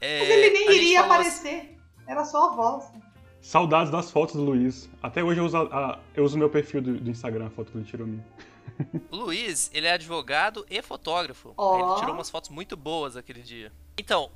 [0.00, 1.78] É, Mas ele nem iria aparecer.
[2.06, 2.84] Era só a voz.
[3.40, 4.90] Saudades das fotos do Luiz.
[5.02, 7.70] Até hoje eu uso, a- a- eu uso meu perfil do, do Instagram, a foto
[7.70, 8.24] que ele tirou minha.
[9.10, 11.54] O Luiz, ele é advogado e fotógrafo.
[11.56, 11.78] Ó.
[11.92, 13.72] Ele tirou umas fotos muito boas aquele dia.
[13.96, 14.30] Então,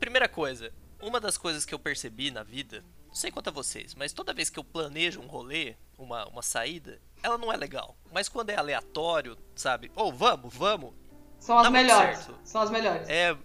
[0.00, 3.94] primeira coisa, uma das coisas que eu percebi na vida, não sei quanto a vocês,
[3.94, 7.96] mas toda vez que eu planejo um rolê, uma, uma saída, ela não é legal.
[8.12, 9.90] Mas quando é aleatório, sabe?
[9.96, 10.92] Ou vamos, vamos,
[11.38, 12.28] São as melhores.
[12.44, 13.08] São as melhores.
[13.08, 13.36] é.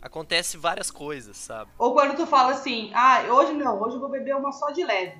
[0.00, 1.72] Acontece várias coisas, sabe?
[1.76, 4.84] Ou quando tu fala assim, ah, hoje não, hoje eu vou beber uma só de
[4.84, 5.18] leve.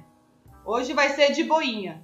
[0.64, 2.00] Hoje vai ser de boinha.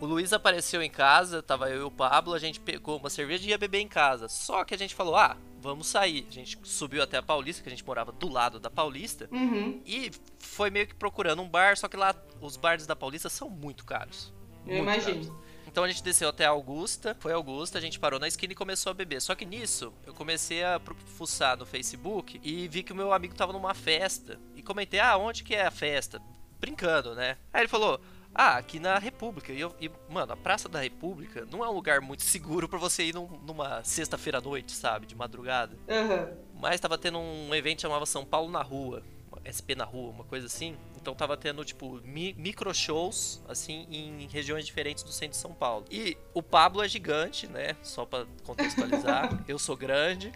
[0.00, 3.46] O Luiz apareceu em casa, tava eu e o Pablo, a gente pegou uma cerveja
[3.46, 4.28] e ia beber em casa.
[4.28, 6.26] Só que a gente falou, ah, vamos sair.
[6.28, 9.28] A gente subiu até a Paulista, que a gente morava do lado da Paulista.
[9.32, 9.80] Uhum.
[9.84, 13.48] E foi meio que procurando um bar, só que lá os bares da Paulista são
[13.50, 14.32] muito caros.
[14.66, 15.26] Eu Muito imagino.
[15.26, 15.46] caros.
[15.66, 18.90] Então a gente desceu até Augusta, foi Augusta, a gente parou na esquina e começou
[18.90, 19.20] a beber.
[19.20, 20.80] Só que nisso, eu comecei a
[21.18, 24.40] fuçar no Facebook e vi que o meu amigo tava numa festa.
[24.54, 26.22] E comentei, ah, onde que é a festa?
[26.58, 27.36] Brincando, né?
[27.52, 28.00] Aí ele falou,
[28.36, 29.52] ah, aqui na República.
[29.52, 32.78] E, eu, e, mano, a Praça da República não é um lugar muito seguro pra
[32.78, 35.06] você ir num- numa sexta-feira à noite, sabe?
[35.06, 35.76] De madrugada.
[35.88, 36.30] Aham.
[36.54, 39.02] Mas tava tendo um evento que chamava São Paulo na Rua.
[39.46, 40.76] SP na Rua, uma coisa assim.
[40.96, 45.52] Então tava tendo, tipo, mi micro shows, assim, em regiões diferentes do centro de São
[45.52, 45.84] Paulo.
[45.88, 47.76] E o Pablo é gigante, né?
[47.82, 49.38] Só pra contextualizar.
[49.46, 50.32] Eu sou grande.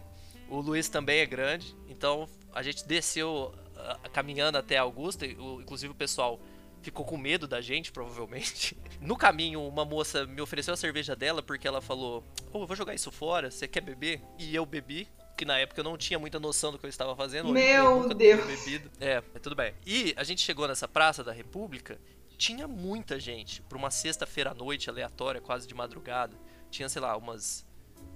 [0.49, 1.75] O Luiz também é grande.
[1.89, 5.25] Então a gente desceu ah, caminhando até Augusta.
[5.25, 6.39] o- Inclusive o pessoal
[6.81, 8.77] ficou com medo da gente, provavelmente.
[9.01, 12.75] No caminho, uma moça me ofereceu a cerveja dela porque ela falou: Ô, eu vou
[12.75, 14.21] jogar isso fora, você quer beber?
[14.37, 15.07] E eu bebi.
[15.35, 17.47] Que na época eu não tinha muita noção do que eu estava fazendo.
[17.47, 18.45] eu Meu Deus.
[18.45, 18.91] bebido.
[18.99, 19.73] É, é tudo bem.
[19.87, 21.99] E a gente chegou nessa Praça da República,
[22.37, 23.63] tinha muita gente.
[23.63, 26.37] Pra uma sexta-feira à noite aleatória, quase de madrugada.
[26.69, 27.65] Tinha, sei lá, umas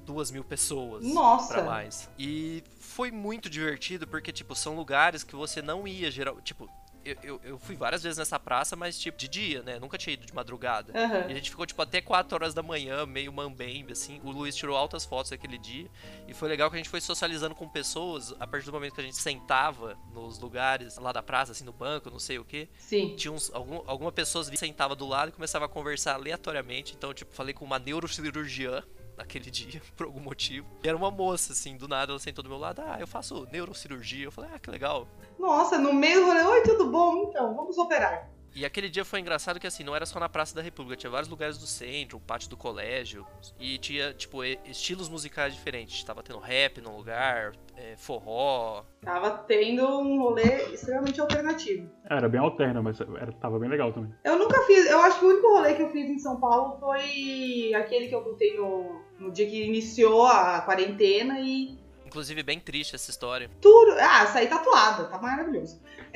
[0.06, 1.04] duas mil pessoas.
[1.04, 1.54] Nossa.
[1.56, 2.08] Pra mais.
[2.19, 6.39] E foi muito divertido, porque, tipo, são lugares que você não ia geral.
[6.41, 6.69] Tipo,
[7.06, 9.80] eu, eu, eu fui várias vezes nessa praça, mas, tipo, de dia, né?
[9.80, 10.91] Nunca tinha ido de madrugada.
[10.98, 11.26] Aham.
[11.30, 14.20] E a gente ficou, tipo, até 4 horas da manhã, meio mambembe, assim.
[14.24, 15.88] O Luiz tirou altas fotos aquele dia.
[16.28, 19.02] E foi legal que a gente foi socializando com pessoas a partir do momento que
[19.02, 22.68] a gente sentava nos lugares lá da praça, assim, no banco, não sei o quê.
[22.80, 23.15] Sim.
[23.15, 26.96] Tinha uns, algum, alguma pessoa sentava do lado e começava a conversar aleatoriamente.
[26.98, 28.84] Então, tipo, falei com uma neurocirurgiã
[29.17, 30.67] naquele dia, por algum motivo.
[30.84, 32.82] E era uma moça, assim, do nada ela sentou do meu lado.
[32.86, 34.25] Ah, eu faço neurocirurgia.
[34.25, 35.08] Eu falei, ah, que legal.
[35.38, 37.28] Nossa, no meio do rolê, oi, tudo bom?
[37.30, 38.30] Então, vamos operar.
[38.56, 41.10] E aquele dia foi engraçado que assim, não era só na Praça da República, tinha
[41.10, 43.28] vários lugares do centro, o pátio do colégio,
[43.60, 46.01] e tinha, tipo, estilos musicais diferentes.
[46.06, 48.86] Tava tendo rap num lugar, é, forró.
[49.01, 51.91] Tava tendo um rolê extremamente alternativo.
[52.10, 54.13] Era bem alterna, mas era, tava bem legal também.
[54.23, 56.80] Eu nunca fiz, eu acho que o único rolê que eu fiz em São Paulo
[56.80, 62.60] foi aquele que eu contei no, no dia que iniciou a quarentena e Inclusive, bem
[62.60, 63.49] triste essa história.
[63.60, 63.91] tudo.
[63.99, 65.82] Ah, saí tatuada, tá maravilhoso.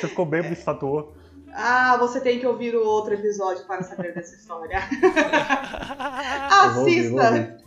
[0.00, 1.14] Você ficou bêbado e se tatuou.
[1.52, 4.78] Ah, você tem que ouvir o outro episódio para saber dessa história.
[6.64, 7.58] Eu vou ouvir, vou Assista!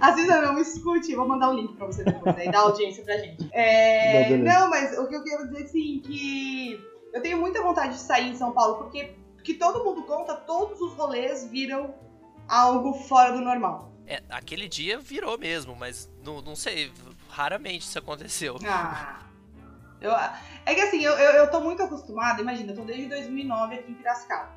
[0.00, 1.14] Assista, não, escute.
[1.14, 3.48] Vou mandar o link pra você depois, aí dá audiência pra gente.
[3.52, 6.78] É, não, mas o que eu quero dizer assim, que
[7.12, 10.80] eu tenho muita vontade de sair em São Paulo, porque que todo mundo conta, todos
[10.80, 11.94] os rolês viram
[12.48, 13.92] algo fora do normal.
[14.06, 16.92] É, aquele dia virou mesmo, mas não, não sei,
[17.28, 18.58] raramente isso aconteceu.
[18.66, 19.20] Ah.
[20.00, 20.12] Eu,
[20.66, 23.90] é que assim, eu, eu, eu tô muito acostumada, imagina, eu tô desde 2009 aqui
[23.90, 24.52] em Piracicaba.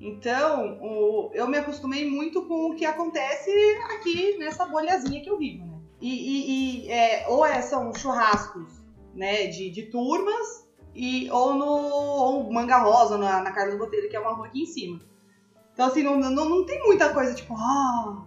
[0.00, 3.50] Então, o- eu me acostumei muito com o que acontece
[3.94, 5.78] aqui nessa bolhazinha que eu vivo, né?
[6.00, 8.72] E, e- e, é, ou é, são churrascos,
[9.14, 14.16] né, de, de turmas, e, ou no ou Manga Rosa, na, na Carlos Botelho, que
[14.16, 14.98] é uma rua aqui em cima.
[15.80, 18.26] Então, assim, não, não, não tem muita coisa tipo, ah,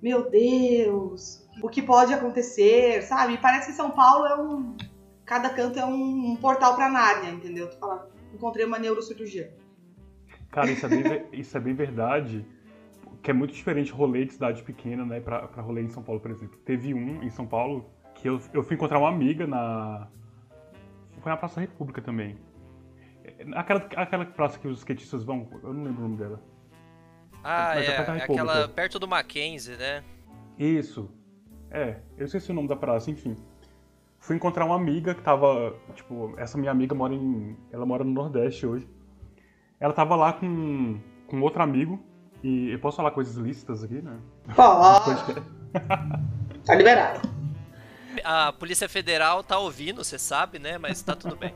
[0.00, 3.36] meu Deus, o que pode acontecer, sabe?
[3.36, 4.74] Parece que São Paulo é um.
[5.26, 7.68] Cada canto é um, um portal pra Nárnia, entendeu?
[7.68, 9.54] Tu fala, encontrei uma neurocirurgia.
[10.50, 12.46] Cara, isso é bem, isso é bem verdade.
[13.22, 16.18] que é muito diferente rolê de cidade pequena, né, pra, pra rolê em São Paulo,
[16.18, 16.56] por exemplo.
[16.64, 20.08] Teve um em São Paulo que eu, eu fui encontrar uma amiga na.
[21.20, 22.38] Foi na Praça República também.
[23.54, 26.55] Aquela, aquela praça que os skatistas vão, eu não lembro o nome dela.
[27.48, 30.02] Ah, Mas é é, é aquela perto do Mackenzie, né?
[30.58, 31.08] Isso.
[31.70, 33.36] É, eu esqueci o nome da praça, enfim.
[34.18, 38.10] Fui encontrar uma amiga que tava, tipo, essa minha amiga mora em, ela mora no
[38.10, 38.88] Nordeste hoje.
[39.78, 42.04] Ela tava lá com, com outro amigo
[42.42, 44.18] e eu posso falar coisas lícitas aqui, né?
[44.56, 45.34] Pode,
[46.66, 47.20] tá liberado.
[48.24, 50.78] A Polícia Federal tá ouvindo, você sabe, né?
[50.78, 51.54] Mas tá tudo bem.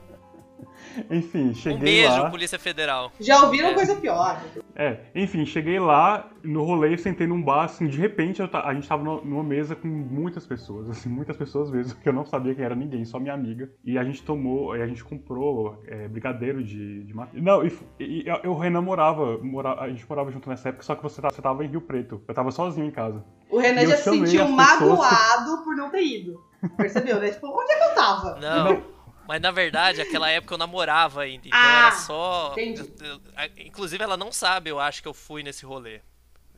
[1.10, 2.30] Enfim, cheguei Um beijo, lá.
[2.30, 3.12] Polícia Federal.
[3.20, 3.74] Já ouviram É.
[3.74, 4.40] coisa pior.
[4.74, 8.74] É, enfim, cheguei lá no rolê, sentei num bar, assim, de repente eu ta- a
[8.74, 12.54] gente tava numa mesa com muitas pessoas, assim, muitas pessoas mesmo, que eu não sabia
[12.54, 13.70] quem era ninguém, só minha amiga.
[13.84, 17.42] E a gente tomou, e a gente comprou é, brigadeiro de, de maconha.
[17.42, 20.94] Não, e, e eu, eu Renan morava, mora- a gente morava junto nessa época, só
[20.94, 22.22] que você tava, você tava em Rio Preto.
[22.26, 23.24] Eu tava sozinho em casa.
[23.50, 26.42] O Renan eu já se sentiu magoado por não ter ido.
[26.76, 27.30] Percebeu, né?
[27.30, 28.38] Tipo, onde é que eu tava?
[28.40, 28.82] Não,
[29.30, 32.50] mas na verdade, aquela época eu namorava ainda, então Ah, era só.
[32.52, 32.80] entendi.
[33.00, 36.00] eu- eu- a- inclusive, ela não sabe, eu acho que eu fui nesse rolê.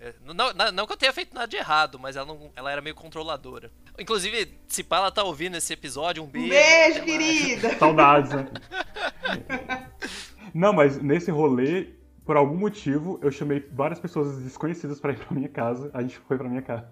[0.00, 2.72] É, Não, não, não que eu tenha feito nada de errado, mas ela, não, ela
[2.72, 3.70] era meio controladora.
[3.98, 6.48] Inclusive, se pá, ela tá ouvindo esse episódio, um Um beijo.
[6.48, 7.68] beijo, querida.
[7.78, 8.48] Saudades, né?
[10.54, 11.90] Não, mas nesse rolê,
[12.24, 15.90] por algum motivo, eu chamei várias pessoas desconhecidas pra ir pra minha casa.
[15.94, 16.88] A gente foi pra minha casa.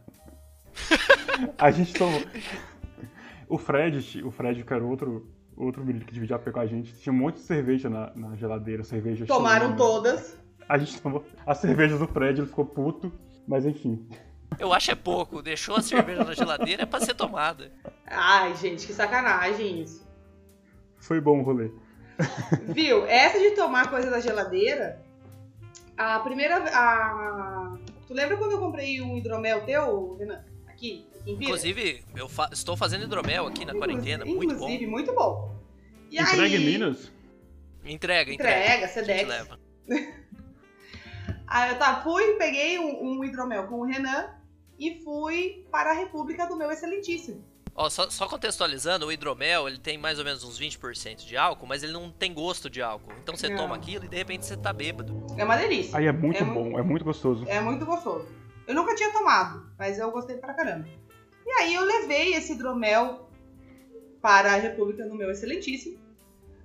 [1.58, 2.22] A gente tomou.
[3.48, 5.28] O Fred, o Fred, que era outro,
[5.66, 8.12] outro menino que dividia a pé com a gente, tinha um monte de cerveja na,
[8.14, 9.76] na geladeira, cerveja Tomaram chilena.
[9.76, 10.38] todas.
[10.68, 13.12] A gente tomou a cerveja do Fred, ele ficou puto,
[13.46, 14.08] mas enfim.
[14.58, 17.70] Eu acho é pouco, deixou a cerveja na geladeira é pra ser tomada.
[18.06, 20.06] Ai, gente, que sacanagem isso.
[20.98, 21.70] Foi bom o rolê.
[22.68, 23.06] Viu?
[23.06, 25.00] Essa de tomar coisa da geladeira,
[25.96, 26.56] a primeira.
[26.72, 27.76] A...
[28.06, 30.44] Tu lembra quando eu comprei um hidromel teu, Renan?
[30.80, 31.32] Aqui, em?
[31.34, 34.54] Inclusive, eu fa- estou fazendo hidromel aqui na quarentena, muito bom.
[34.54, 35.54] Inclusive, muito bom.
[36.10, 37.12] E Entrega aí, em Minas?
[37.84, 38.58] Entrega, entrega.
[38.64, 39.28] Entrega, Sedex.
[39.28, 39.60] leva.
[41.46, 44.28] Aí eu tá, fui, peguei um, um hidromel com o Renan
[44.78, 47.44] e fui para a República do meu excelentíssimo.
[47.74, 51.66] Ó, só, só contextualizando, o hidromel, ele tem mais ou menos uns 20% de álcool,
[51.66, 53.12] mas ele não tem gosto de álcool.
[53.22, 53.56] Então você Não.
[53.56, 55.26] toma aquilo e de repente você tá bêbado.
[55.36, 55.96] É uma delícia.
[55.98, 57.44] Aí é muito É bom, muito- é muito gostoso.
[57.48, 58.26] É muito gostoso.
[58.70, 60.86] Eu nunca tinha tomado, mas eu gostei pra caramba.
[61.44, 63.28] E aí eu levei esse hidromel
[64.22, 65.98] para a República do meu excelentíssimo.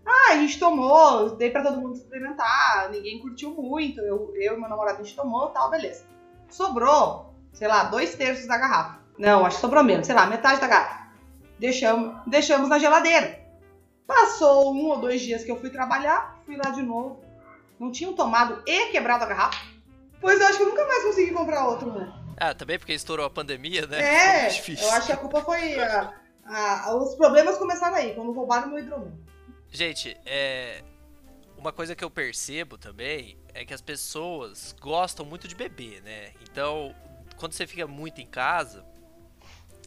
[0.05, 4.59] Ah, a gente tomou, dei pra todo mundo experimentar, ninguém curtiu muito, eu, eu e
[4.59, 6.05] meu namorado a gente tomou tal, beleza.
[6.47, 8.99] Sobrou, sei lá, dois terços da garrafa.
[9.17, 11.11] Não, acho que sobrou menos, sei lá, metade da garrafa.
[11.57, 13.39] Deixamos, deixamos na geladeira.
[14.05, 17.19] Passou um ou dois dias que eu fui trabalhar, fui lá de novo.
[17.79, 19.74] Não tinham tomado e quebrado a garrafa.
[20.21, 22.11] Pois eu acho que eu nunca mais consegui comprar outro, né?
[22.37, 24.01] Ah, também porque estourou a pandemia, né?
[24.01, 25.79] É, eu acho que a culpa foi.
[25.79, 26.13] a-
[26.45, 29.11] a- os problemas começaram aí, quando roubaram meu hidromel.
[29.71, 30.81] Gente, é.
[31.57, 36.31] Uma coisa que eu percebo também é que as pessoas gostam muito de beber, né?
[36.41, 36.93] Então,
[37.37, 38.85] quando você fica muito em casa,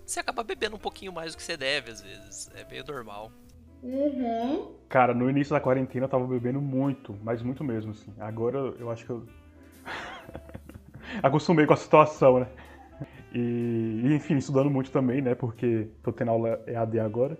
[0.04, 2.50] você acaba bebendo um pouquinho mais do que você deve, às vezes.
[2.54, 3.30] É meio normal.
[3.82, 4.74] Uhum.
[4.88, 8.12] Cara, no início da quarentena eu tava bebendo muito, mas muito mesmo, assim.
[8.18, 9.26] Agora eu acho que eu.
[11.22, 12.46] Acostumei com a situação, né?
[13.34, 15.34] E, e, enfim, estudando muito também, né?
[15.34, 17.38] Porque tô tendo aula EAD agora.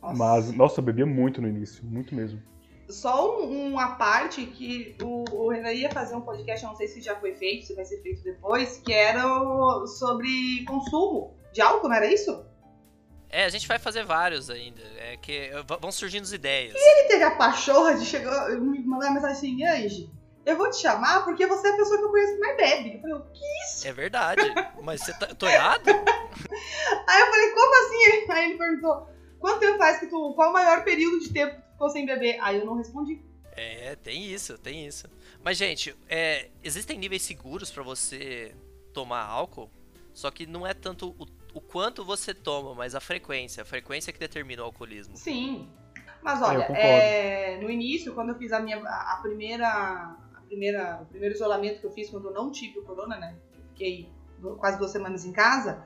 [0.00, 0.14] Nossa.
[0.16, 2.40] Mas, nossa, eu bebia muito no início, muito mesmo.
[2.88, 6.88] Só um- uma parte que o, o Renan ia fazer um podcast, eu não sei
[6.88, 11.60] se já foi feito, se vai ser feito depois, que era o- sobre consumo de
[11.60, 12.44] álcool, não era isso?
[13.28, 14.82] É, a gente vai fazer vários ainda.
[14.98, 16.74] É que vão surgindo as ideias.
[16.74, 20.10] Ele teve a pachorra de chegar, me mandar uma mensagem assim, Ange,
[20.46, 22.94] eu vou te chamar porque você é a pessoa que eu conheço que mais bebe.
[22.94, 23.88] Eu falei, o quê?
[23.88, 24.42] É verdade.
[24.82, 25.86] Mas você tá, eu tô errado?
[27.08, 28.30] Aí eu falei, como assim?
[28.32, 30.32] Aí ele perguntou, quanto tempo faz que tu.
[30.34, 32.38] Qual o maior período de tempo que tu ficou sem beber?
[32.40, 33.20] Aí eu não respondi.
[33.56, 35.06] É, tem isso, tem isso.
[35.42, 38.54] Mas, gente, é, existem níveis seguros pra você
[38.94, 39.70] tomar álcool,
[40.14, 43.62] só que não é tanto o, o quanto você toma, mas a frequência.
[43.62, 45.16] A frequência que determina o alcoolismo.
[45.16, 45.68] Sim.
[46.22, 46.80] Mas É, olha, concordo.
[46.80, 50.14] é, no início, quando eu fiz a minha a primeira,
[50.50, 53.36] primeira, o primeiro isolamento que eu fiz quando eu não tive o corona, né?
[53.68, 54.08] Fiquei
[54.58, 55.82] quase duas semanas em casa.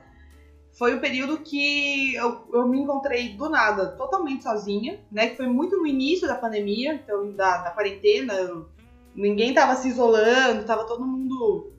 [0.77, 5.29] Foi o período que eu, eu me encontrei do nada, totalmente sozinha, né?
[5.29, 8.33] Que foi muito no início da pandemia, então da, da quarentena.
[8.33, 8.67] eu-
[9.13, 11.71] ninguém tava se isolando, tava todo mundo.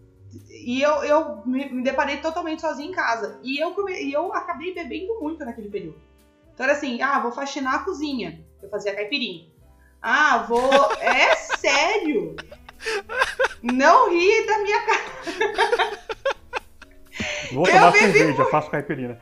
[0.51, 3.39] E eu, eu me, me deparei totalmente sozinha em casa.
[3.43, 6.01] E eu, come- e eu acabei bebendo muito naquele período.
[6.55, 8.43] Então era assim, ah, vou faxinar a cozinha.
[8.63, 9.47] Eu fazia caipirinha.
[10.01, 10.71] Ah, vou.
[11.01, 12.35] É sério!
[13.63, 16.07] Não ri da minha cara.
[17.49, 19.21] tomar bebi cerveja, faço caipirinha.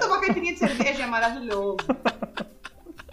[0.00, 1.76] Tomar caipirinha de cerveja é maravilhoso.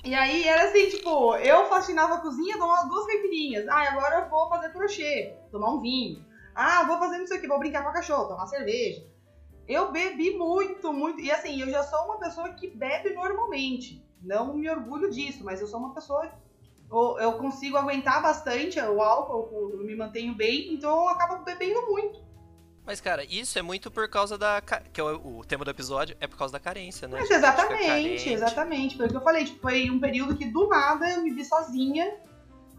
[0.04, 3.68] E aí era assim, tipo, eu faxinava a cozinha, tomava duas caipirinhas.
[3.68, 6.26] Ah, agora eu vou fazer crochê, tomar um vinho.
[6.56, 9.06] Ah, vou fazer não sei o que, vou brincar com a cachorro, tomar cerveja.
[9.68, 11.20] Eu bebi muito, muito.
[11.20, 14.04] E assim, eu já sou uma pessoa que bebe normalmente.
[14.22, 16.32] Não me orgulho disso, mas eu sou uma pessoa.
[16.92, 22.20] Eu, consigo aguentar bastante o álcool, eu me mantenho bem, então eu acabo bebendo muito.
[22.84, 24.60] Mas, cara, isso é muito por causa da.
[24.62, 27.18] Que é o, o tema do episódio, é por causa da carência, né?
[27.20, 28.98] Mas fica exatamente, exatamente.
[28.98, 31.46] Foi o que eu falei, tipo, foi um período que do nada eu me vi
[31.46, 32.12] sozinha,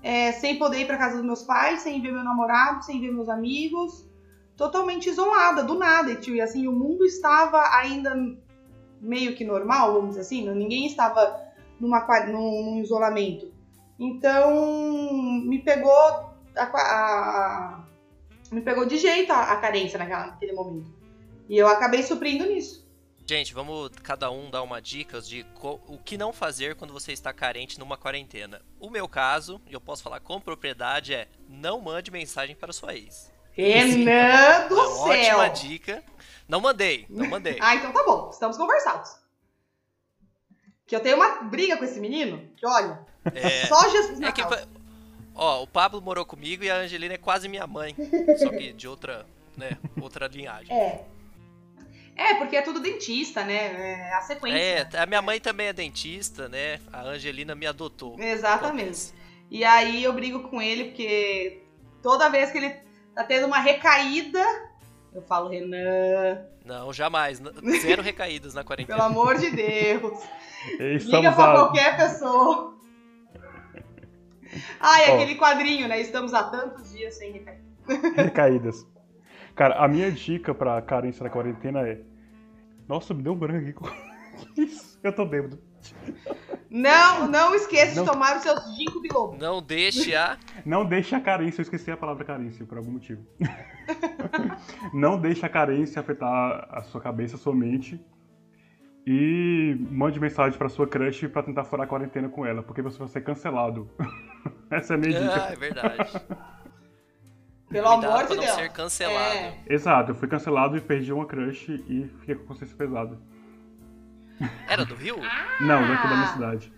[0.02, 3.12] é, sem poder ir pra casa dos meus pais, sem ver meu namorado, sem ver
[3.12, 4.04] meus amigos,
[4.56, 6.10] totalmente isolada, do nada.
[6.10, 8.12] E, tipo, e assim, o mundo estava ainda
[9.00, 11.40] meio que normal, vamos dizer assim, não- ninguém estava
[11.78, 13.49] numa, num, num isolamento.
[14.00, 14.54] Então,
[15.44, 17.84] me pegou a, a-
[18.50, 20.90] me pegou de jeito a, a carência naquela, naquele momento.
[21.48, 22.88] E eu acabei suprindo nisso.
[23.26, 27.32] Gente, vamos cada um dar uma dica de o que não fazer quando você está
[27.32, 28.60] carente numa quarentena.
[28.80, 32.94] O meu caso, e eu posso falar com propriedade, é não mande mensagem para sua
[32.94, 33.30] ex.
[33.52, 35.38] Renan do É uma céu!
[35.38, 36.02] ótima dica.
[36.48, 37.58] Não mandei, não mandei.
[37.60, 39.19] Ah, então tá bom, estamos conversados.
[40.90, 42.98] Que eu tenho uma briga com esse menino, que olha,
[43.32, 44.42] É, só Jesus é que,
[45.36, 47.94] ó, o Pablo morou comigo e a Angelina é quase minha mãe,
[48.36, 49.24] só que de outra,
[49.56, 50.76] né, outra linhagem.
[50.76, 51.04] É.
[52.16, 54.08] É, porque é tudo dentista, né?
[54.10, 54.58] É a sequência.
[54.58, 56.80] É, a minha mãe também é dentista, né?
[56.92, 58.18] A Angelina me adotou.
[58.18, 59.12] Exatamente.
[59.48, 61.62] E aí eu brigo com ele porque
[62.02, 62.74] toda vez que ele
[63.14, 64.44] tá tendo uma recaída,
[65.12, 67.42] eu falo, Renan, Não, jamais.
[67.82, 68.96] Zero recaídas na quarentena.
[68.96, 70.18] pelo amor de Deus.
[70.78, 71.54] Liga Estamos pra a...
[71.54, 72.74] qualquer pessoa.
[74.80, 75.14] Ah, e Ó.
[75.14, 76.00] aquele quadrinho, né?
[76.00, 77.62] Estamos há tantos dias sem recaída.
[78.20, 78.84] recaídas.
[79.54, 82.00] Cara, a minha dica pra carência na quarentena é.
[82.88, 84.68] Nossa, me deu um branco aqui.
[85.04, 85.62] Eu tô bêbado.
[86.70, 88.04] Não, não esqueça Não.
[88.04, 89.36] de tomar os seus ginkgo biloba.
[89.38, 90.38] Não deixe a.
[90.64, 93.26] Não deixe a carência, eu esqueci a palavra carência por algum motivo.
[94.94, 98.00] Não deixe a carência afetar a sua cabeça, a sua mente.
[99.06, 102.98] E mande mensagem pra sua crush pra tentar furar a quarentena com ela, porque você
[102.98, 103.90] vai ser cancelado.
[104.70, 105.52] Essa é a minha Ah, dica.
[105.52, 106.12] é verdade.
[107.68, 108.50] Pelo Cuidado amor de Deus.
[108.50, 109.34] ser cancelado.
[109.36, 109.58] É.
[109.68, 113.18] Exato, eu fui cancelado e perdi uma crush e fiquei com a consciência pesada.
[114.68, 115.16] Era do Rio?
[115.60, 116.72] Não, daqui da minha cidade.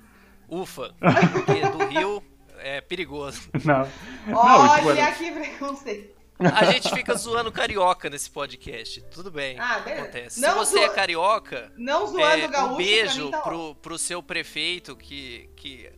[0.49, 0.95] Ufa.
[1.33, 2.23] Porque do Rio
[2.59, 3.49] é perigoso.
[3.65, 3.89] Não.
[4.27, 6.23] Não, Olha tipo, era- que preconceito.
[6.39, 9.01] A gente fica zoando carioca nesse podcast.
[9.13, 9.57] Tudo bem.
[9.61, 10.03] Ah, beleza.
[10.03, 10.41] Acontece.
[10.41, 13.97] Não Se você zoa- é carioca, Não zoando é, gaúcho, um beijo tá pro, pro
[13.99, 15.89] seu prefeito que, que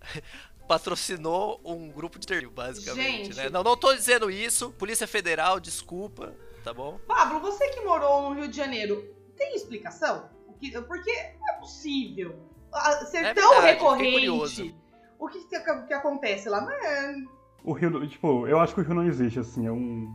[0.68, 3.26] patrocinou um grupo de terror, basicamente.
[3.26, 3.36] Gente.
[3.36, 3.48] Né?
[3.50, 4.70] Não, não tô dizendo isso.
[4.72, 6.98] Polícia Federal, desculpa, tá bom?
[7.06, 9.04] Pablo, você que morou no Rio de Janeiro,
[9.36, 10.28] tem explicação?
[10.86, 12.38] Porque não é possível
[13.10, 14.74] ser É tão verdade, recorrente.
[15.18, 16.60] O que, que, que acontece lá?
[16.60, 17.16] Não é-
[17.64, 20.06] O Rio, tipo, eu acho que o Rio não existe, assim, é um.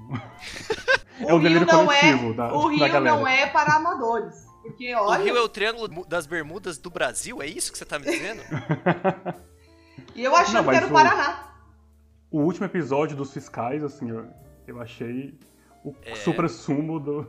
[1.21, 3.75] O é um Rio delírio não coletivo é, da, o da Rio não é para
[3.75, 4.45] amadores.
[4.61, 7.41] Porque, olha, O Rio é o triângulo das bermudas do Brasil?
[7.41, 8.41] É isso que você tá me dizendo?
[10.15, 11.53] e eu achando Não, que era o Paraná.
[12.31, 14.25] O último episódio dos fiscais, assim, eu,
[14.65, 15.37] eu achei
[15.83, 16.15] o É.
[16.15, 17.27] supra-sumo do.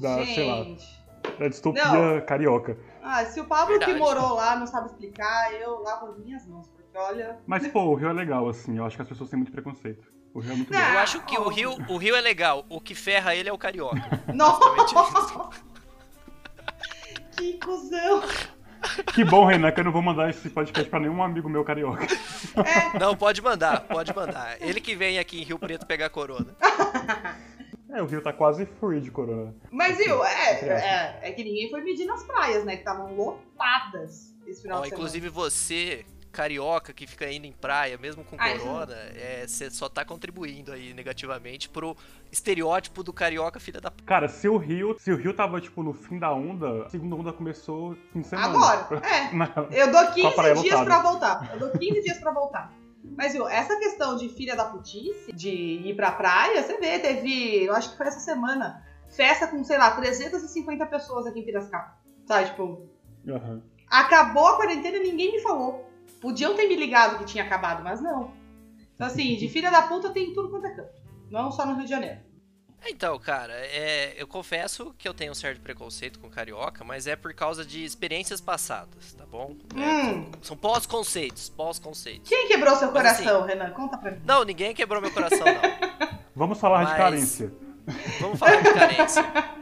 [0.00, 0.99] Da, sei lá, Gente.
[1.40, 2.20] Da distopia Não.
[2.20, 2.76] carioca.
[3.02, 3.98] Ah, se o Pablo que Verdade.
[3.98, 6.68] morou lá não sabe explicar, eu lavo as minhas mãos.
[6.68, 7.38] Porque, olha...
[7.46, 10.06] Mas, pô, o Rio é legal, assim, eu acho que as pessoas têm muito preconceito.
[10.34, 10.78] O Rio é muito Não.
[10.78, 10.86] bom.
[10.86, 12.64] Eu acho que o Rio, o Rio é legal.
[12.68, 14.02] O que ferra ele é o carioca.
[14.34, 14.60] Nossa!
[17.36, 18.22] que cuzão!
[19.14, 22.06] Que bom, Renan, que eu não vou mandar esse podcast pra nenhum amigo meu carioca.
[22.98, 24.56] Não, pode mandar, pode mandar.
[24.60, 26.54] Ele que vem aqui em Rio Preto pegar corona.
[27.92, 29.54] É, o Rio tá quase free de corona.
[29.70, 32.72] Mas, viu, é, é, é que ninguém foi medir nas praias, né?
[32.74, 34.94] Que estavam lotadas esse final Ó, de semana.
[35.00, 39.88] inclusive você, carioca, que fica indo em praia, mesmo com Ah, corona, é, você só
[39.88, 41.96] tá contribuindo aí negativamente pro
[42.30, 44.02] estereótipo do carioca filha da p.
[44.04, 47.16] Cara, se o Rio, se o Rio tava, tipo, no fim da onda, a segunda
[47.16, 48.48] onda começou fim de semana.
[48.48, 49.32] Agora, é.
[49.34, 49.68] Não.
[49.70, 50.84] Eu dou Com a 15 praia dias lotada.
[50.84, 51.50] pra voltar.
[51.54, 52.72] Eu dou 15 dias pra voltar.
[53.02, 57.64] Mas, viu, essa questão de filha da putice, de ir pra praia, você vê, teve,
[57.64, 61.96] eu acho que foi essa semana, festa com, sei lá, 350 pessoas aqui em Piracicaba.
[62.26, 62.88] Sabe, tipo,
[63.28, 63.62] Aham.
[63.88, 65.88] acabou a quarentena e ninguém me falou.
[66.20, 68.32] Podiam ter me ligado que tinha acabado, mas não.
[68.94, 70.92] Então, assim, de filha da puta tem em tudo quanto é canto.
[71.30, 72.20] Não só no Rio de Janeiro.
[72.86, 77.14] Então, cara, é, eu confesso que eu tenho um certo preconceito com carioca, mas é
[77.14, 79.54] por causa de experiências passadas, tá bom?
[79.76, 80.30] É, Hum.
[80.42, 82.28] São pós-conceitos, pós-conceitos.
[82.28, 83.70] Quem quebrou seu Mas, assim, coração, Renan?
[83.70, 84.20] Conta pra mim.
[84.24, 86.08] Não, ninguém quebrou meu coração, não.
[86.34, 87.52] Vamos falar de Mas- carência.
[88.20, 89.24] Vamos falar de carência.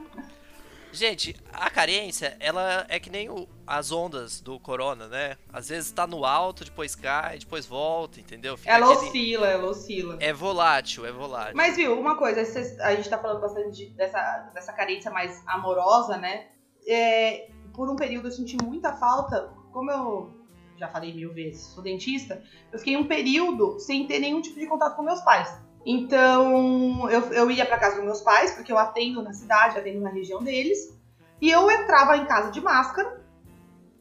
[0.92, 5.36] Gente, a carência, ela é que nem o, as ondas do corona, né?
[5.52, 8.56] Às vezes tá no alto, depois cai, depois volta, entendeu?
[8.56, 9.08] Fica ela aquele...
[9.08, 10.16] oscila, ela oscila.
[10.20, 11.56] É volátil, é volátil.
[11.56, 12.40] Mas viu, uma coisa,
[12.82, 16.46] a gente tá falando bastante dessa, dessa carência mais amorosa, né?
[16.86, 20.38] É, por um período eu senti muita falta, como eu
[20.78, 24.66] já falei mil vezes, sou dentista, eu fiquei um período sem ter nenhum tipo de
[24.66, 25.48] contato com meus pais.
[25.84, 30.00] Então, eu, eu ia para casa dos meus pais, porque eu atendo na cidade, atendo
[30.00, 30.96] na região deles.
[31.40, 33.24] E eu entrava em casa de máscara,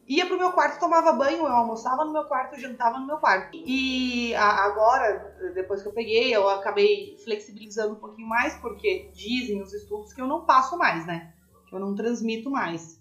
[0.06, 3.50] ia pro meu quarto, tomava banho, eu almoçava no meu quarto, jantava no meu quarto.
[3.54, 9.62] E a, agora, depois que eu peguei, eu acabei flexibilizando um pouquinho mais, porque dizem
[9.62, 11.32] os estudos que eu não passo mais, né?
[11.68, 13.00] Que eu não transmito mais.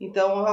[0.00, 0.44] Então,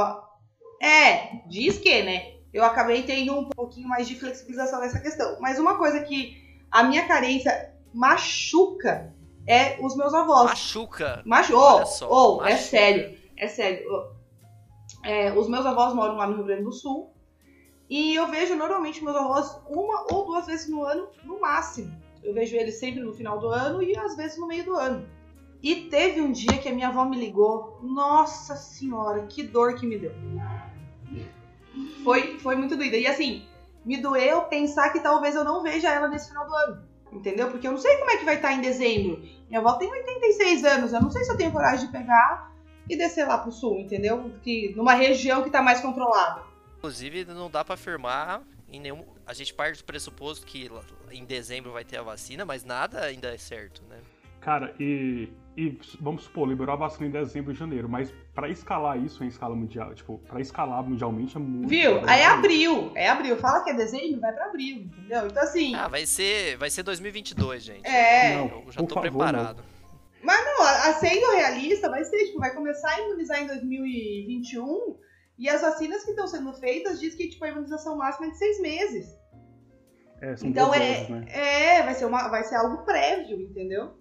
[0.81, 2.35] é, diz que, né?
[2.53, 5.37] Eu acabei tendo um pouquinho mais de flexibilização nessa questão.
[5.41, 6.44] Mas uma coisa que
[6.75, 9.15] a minha carência machuca
[9.47, 10.49] é os meus avós.
[10.49, 11.23] Machuca?
[11.25, 13.17] Machu oh, oh, é sério.
[13.37, 13.85] É sério.
[15.01, 17.13] É, os meus avós moram lá no Rio Grande do Sul.
[17.89, 21.95] E eu vejo normalmente meus avós uma ou duas vezes no ano, no máximo.
[22.21, 25.07] Eu vejo eles sempre no final do ano e às vezes no meio do ano.
[25.63, 27.79] E teve um dia que a minha avó me ligou.
[27.81, 30.11] Nossa senhora, que dor que me deu.
[32.03, 32.97] Foi, foi muito doida.
[32.97, 33.45] E assim,
[33.85, 36.83] me doeu pensar que talvez eu não veja ela nesse final do ano.
[37.11, 37.49] Entendeu?
[37.49, 39.21] Porque eu não sei como é que vai estar em dezembro.
[39.47, 42.51] Minha avó tem 86 anos, eu não sei se eu tenho coragem de pegar
[42.89, 44.31] e descer lá pro sul, entendeu?
[44.43, 46.41] Que, numa região que tá mais controlada.
[46.77, 49.05] Inclusive, não dá para afirmar em nenhum.
[49.25, 50.69] A gente parte do pressuposto que
[51.11, 53.97] em dezembro vai ter a vacina, mas nada ainda é certo, né?
[54.41, 58.97] Cara, e e vamos supor, liberou a vacina em dezembro e janeiro, mas para escalar
[58.97, 61.69] isso em escala mundial, tipo, para escalar mundialmente é muito.
[61.69, 62.01] Viu?
[62.07, 63.37] Aí é abril, é abril.
[63.37, 65.27] Fala que é dezembro, vai para abril, entendeu?
[65.27, 65.73] Então assim.
[65.73, 67.87] Ah, vai ser, vai ser 2022, gente.
[67.87, 68.35] É.
[68.35, 69.57] Não, eu já tô favor, preparado.
[69.57, 69.75] Não.
[70.21, 74.97] Mas não, sendo realista, vai ser, tipo, vai começar a imunizar em 2021
[75.37, 78.37] e as vacinas que estão sendo feitas diz que tipo a imunização máxima é de
[78.37, 79.07] seis meses.
[80.21, 81.25] É, então é, doses, né?
[81.29, 83.93] é, vai ser uma, vai ser algo prévio, entendeu?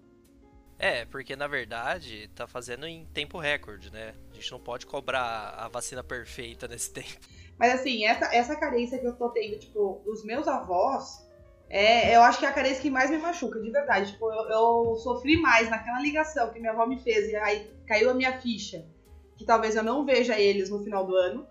[0.77, 4.13] É, porque na verdade tá fazendo em tempo recorde, né?
[4.31, 7.19] A gente não pode cobrar a vacina perfeita nesse tempo.
[7.57, 11.25] Mas assim, essa, essa carência que eu tô tendo, tipo, dos meus avós,
[11.69, 14.11] é, eu acho que é a carência que mais me machuca, de verdade.
[14.11, 18.09] Tipo, eu, eu sofri mais naquela ligação que minha avó me fez e aí caiu
[18.09, 18.85] a minha ficha.
[19.37, 21.47] Que talvez eu não veja eles no final do ano.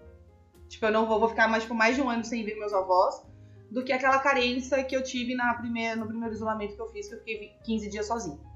[0.68, 2.72] Tipo, eu não vou, vou ficar mais, tipo, mais de um ano sem ver meus
[2.72, 3.22] avós.
[3.70, 7.08] Do que aquela carência que eu tive na primeira, no primeiro isolamento que eu fiz,
[7.08, 8.53] que eu fiquei 15 dias sozinho.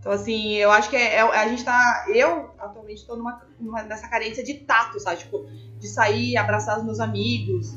[0.00, 2.06] Então, assim, eu acho que é, é, a gente tá.
[2.08, 5.18] Eu, atualmente, tô numa, numa, nessa carência de tato, sabe?
[5.18, 5.46] Tipo,
[5.78, 7.74] de sair, abraçar os meus amigos,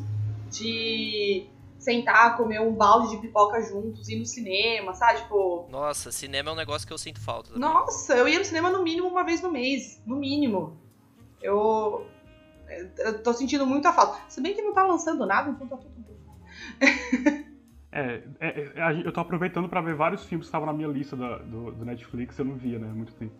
[0.49, 1.47] de
[1.79, 5.21] sentar, comer um balde de pipoca juntos, ir no cinema, sabe?
[5.21, 5.67] Tipo.
[5.69, 7.53] Nossa, cinema é um negócio que eu sinto falta.
[7.53, 7.61] Também.
[7.61, 10.01] Nossa, eu ia no cinema no mínimo uma vez no mês.
[10.05, 10.77] No mínimo.
[11.41, 12.05] Eu.
[12.99, 14.17] Eu tô sentindo muita falta.
[14.29, 17.45] Se bem que não tá lançando nada, então tá tudo bem.
[17.91, 21.15] É, é, é, eu tô aproveitando para ver vários filmes que estavam na minha lista
[21.15, 22.87] da, do, do, Netflix, eu não via, né?
[22.89, 23.33] Há muito tempo.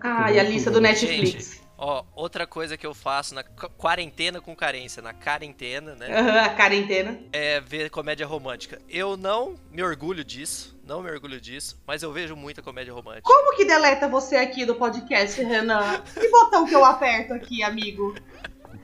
[0.00, 1.30] Ah, e a lista do Netflix.
[1.30, 6.22] Gente, ó, outra coisa que eu faço na quarentena com carência, na quarentena, né?
[6.22, 7.20] Uhum, a quarentena.
[7.34, 8.80] É ver comédia romântica.
[8.88, 13.24] Eu não me orgulho disso, não me orgulho disso, mas eu vejo muita comédia romântica.
[13.24, 16.00] Como que deleta você aqui do podcast, Renan?
[16.14, 18.14] Que botão que eu aperto aqui, amigo?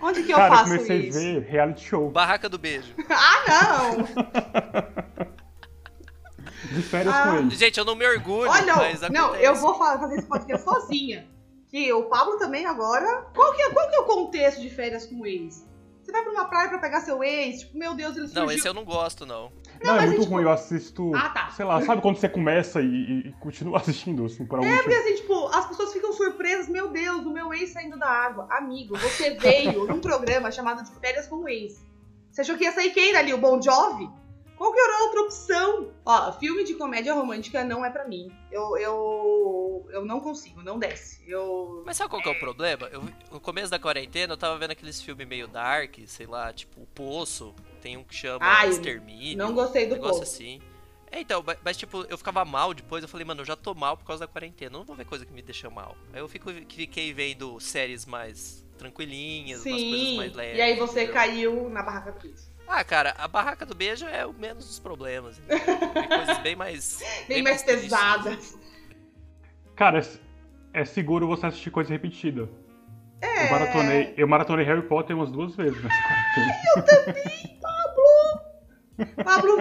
[0.05, 1.19] Onde que eu Cara, faço eu comecei isso?
[1.19, 2.11] a ver reality show.
[2.11, 2.93] Barraca do beijo.
[3.09, 4.03] ah, não!
[6.77, 7.51] De férias ah, com ele.
[7.51, 11.27] Gente, eu não me orgulho, Olha, mas Não, eu vou fazer esse podcast sozinha.
[11.71, 13.23] Que o Pablo também agora...
[13.35, 15.67] Qual que, é, qual que é o contexto de férias com ex?
[16.03, 18.43] Você vai pra uma praia pra pegar seu ex, tipo, meu Deus, ele surgiu...
[18.43, 19.51] Não, esse eu não gosto, não.
[19.83, 20.33] Não, não é muito tipo...
[20.35, 21.13] ruim, eu assisto...
[21.15, 21.51] Ah, tá.
[21.51, 24.95] Sei lá, sabe quando você começa e, e continua assistindo, assim, por algum É, porque
[24.95, 28.47] assim, tipo, as pessoas ficam surpresas, meu Deus, o meu ex saindo da água.
[28.51, 31.85] Amigo, você veio num programa chamado de Férias com o Ex.
[32.31, 34.11] Você achou que ia sair quem ali, o Bon Jovi?
[34.57, 35.93] Qual que era a outra opção?
[36.05, 38.31] Ó, filme de comédia romântica não é para mim.
[38.53, 41.23] Eu, eu, eu não consigo, não desce.
[41.29, 41.83] Eu...
[41.85, 42.89] Mas sabe qual que é o problema?
[42.89, 43.03] Eu,
[43.33, 46.87] no começo da quarentena eu tava vendo aqueles filmes meio dark, sei lá, tipo O
[46.87, 47.55] Poço.
[47.85, 49.37] Tem um que chama Ai, Extermínio.
[49.37, 50.33] Não gostei do um negócio Poço.
[50.33, 50.59] assim.
[51.13, 53.95] É, então, mas tipo, eu ficava mal depois, eu falei, mano, eu já tô mal
[53.95, 55.95] por causa da quarentena, não vou ver coisa que me deixa mal.
[56.11, 60.59] Aí eu fico, fiquei vendo séries mais tranquilinhas, Sim, umas coisas mais leves.
[60.59, 61.13] E aí você entendeu?
[61.13, 65.39] caiu na barraca do ah, cara, a barraca do beijo é o menos dos problemas.
[65.47, 66.99] Tem coisas bem mais.
[67.29, 68.59] bem, bem mais, mais pesadas.
[69.77, 72.49] Cara, é, é seguro você assistir coisa repetida.
[73.21, 73.47] É.
[73.47, 76.55] Eu maratonei, eu maratonei Harry Potter umas duas vezes nessa quarentena.
[76.77, 77.59] Eu também,
[79.25, 79.57] Pablo!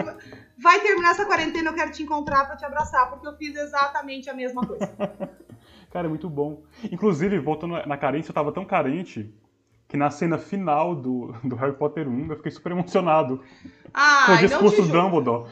[0.58, 4.30] Vai terminar essa quarentena, eu quero te encontrar pra te abraçar, porque eu fiz exatamente
[4.30, 4.88] a mesma coisa.
[5.92, 6.64] Cara, é muito bom.
[6.92, 9.34] Inclusive, voltando na carência, eu tava tão carente
[9.88, 13.44] que na cena final do, do Harry Potter 1 eu fiquei super emocionado.
[13.94, 14.88] Ah, com o não discurso do.
[14.92, 15.50] Dumbledore.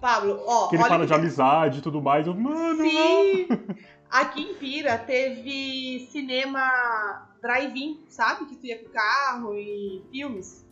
[0.00, 2.26] Pablo, ó, Que ele fala o de que- amizade e tudo mais.
[2.26, 2.84] Eu, mano, não.
[2.88, 3.48] Sim!
[4.10, 8.44] Aqui em Pira teve cinema drive-in, sabe?
[8.46, 10.66] Que tu ia com o carro e filmes.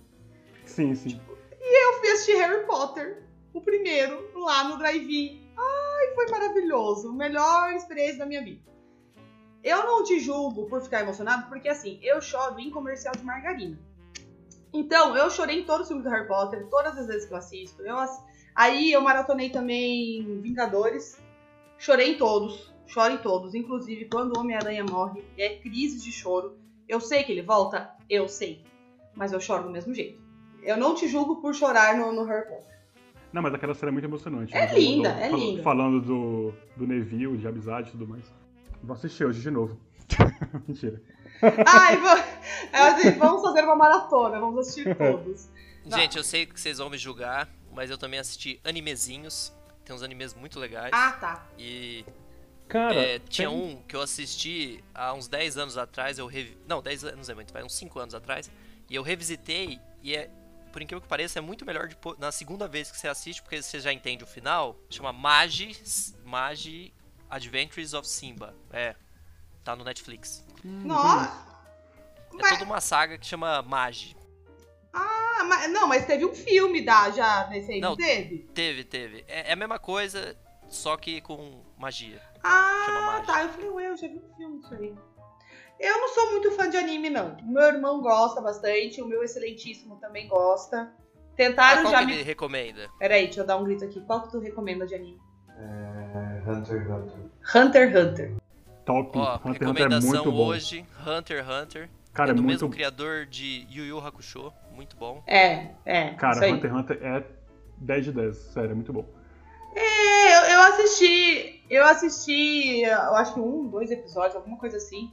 [0.65, 1.21] Sim, sim.
[1.61, 5.53] Eu fui assistir Harry Potter, o primeiro, lá no drive-in.
[5.57, 7.13] Ai, foi maravilhoso.
[7.13, 8.63] Melhor experiência da minha vida.
[9.63, 13.79] Eu não te julgo por ficar emocionado, porque assim, eu choro em comercial de margarina.
[14.73, 17.39] Então, eu chorei em todos os filmes do Harry Potter, todas as vezes que eu
[17.39, 17.83] assisto.
[17.83, 17.97] Eu
[18.55, 21.21] Aí eu maratonei também Vingadores.
[21.79, 22.73] Chorei em todos.
[22.87, 23.55] Choro em todos.
[23.55, 26.59] Inclusive, quando o Homem-Aranha morre, é crise de choro.
[26.89, 28.65] Eu sei que ele volta, eu sei.
[29.15, 30.21] Mas eu choro do mesmo jeito.
[30.63, 32.71] Eu não te julgo por chorar no, no Harry Potter.
[33.33, 34.55] Não, mas aquela cena é muito emocionante.
[34.55, 34.75] É né?
[34.79, 35.63] linda, Do- é fal- linda.
[35.63, 38.25] Falando do, do Neville, de amizade e tudo mais.
[38.83, 39.79] Vou assistir hoje de novo.
[40.67, 41.01] Mentira.
[41.67, 42.25] Ai, va-
[42.73, 45.49] é assim, vamos fazer uma maratona, vamos assistir todos.
[45.87, 45.97] Não.
[45.99, 49.53] Gente, eu sei que vocês vão me julgar, mas eu também assisti animezinhos.
[49.85, 50.91] Tem uns animes muito legais.
[50.93, 51.47] Ah, tá.
[51.59, 52.05] E
[52.69, 56.19] Cara, é, tinha tem- um que eu assisti há uns 10 anos atrás.
[56.19, 56.57] Eu revi...
[56.69, 58.51] Não, 10 anos é muito, vai uns 5 anos atrás.
[58.89, 60.29] E eu revisitei e é.
[60.73, 63.61] Por incrível que pareça, é muito melhor depois, na segunda vez que você assiste, porque
[63.63, 64.77] você já entende o final.
[64.89, 65.77] Chama Magi,
[66.25, 66.95] Magi
[67.29, 68.55] Adventures of Simba.
[68.73, 68.95] É,
[69.65, 70.45] tá no Netflix.
[70.65, 71.51] Nossa.
[72.33, 74.17] É Mas- toda uma saga que chama Magi.
[74.93, 78.39] Ah, mas, não, mas teve um filme da, já nesse aí, não teve?
[78.55, 79.25] Teve, teve.
[79.29, 80.37] É, é a mesma coisa,
[80.69, 82.21] só que com magia.
[82.43, 83.33] Chama Ah, Mágica.
[83.33, 83.43] tá.
[83.43, 84.95] Eu falei, ué, eu já vi um filme disso aí.
[85.81, 87.37] Eu não sou muito fã de anime, não.
[87.39, 90.93] O meu irmão gosta bastante, o meu excelentíssimo também gosta.
[90.93, 92.13] Ah, Tentaram qual já que me.
[92.13, 92.89] ele recomenda?
[92.99, 93.99] Peraí, deixa eu dar um grito aqui.
[94.03, 95.19] Qual que tu recomenda de anime?
[95.57, 97.19] É, Hunter x Hunter.
[97.57, 98.33] Hunter x Hunter.
[98.85, 99.19] top.
[99.19, 100.47] Ó, Hunter x Hunter é recomendação muito bom.
[100.49, 101.91] hoje, Hunter x Hunter.
[102.13, 102.53] Cara, é é do muito.
[102.55, 105.23] mesmo criador de Yu Yu Hakusho, muito bom.
[105.27, 106.11] É, é.
[106.15, 106.37] Cara.
[106.47, 107.25] Hunter x Hunter é
[107.79, 108.37] 10 de 10.
[108.37, 109.07] Sério, é muito bom.
[109.75, 111.63] É, eu, eu assisti.
[111.71, 115.11] Eu assisti, eu acho que um, dois episódios, alguma coisa assim.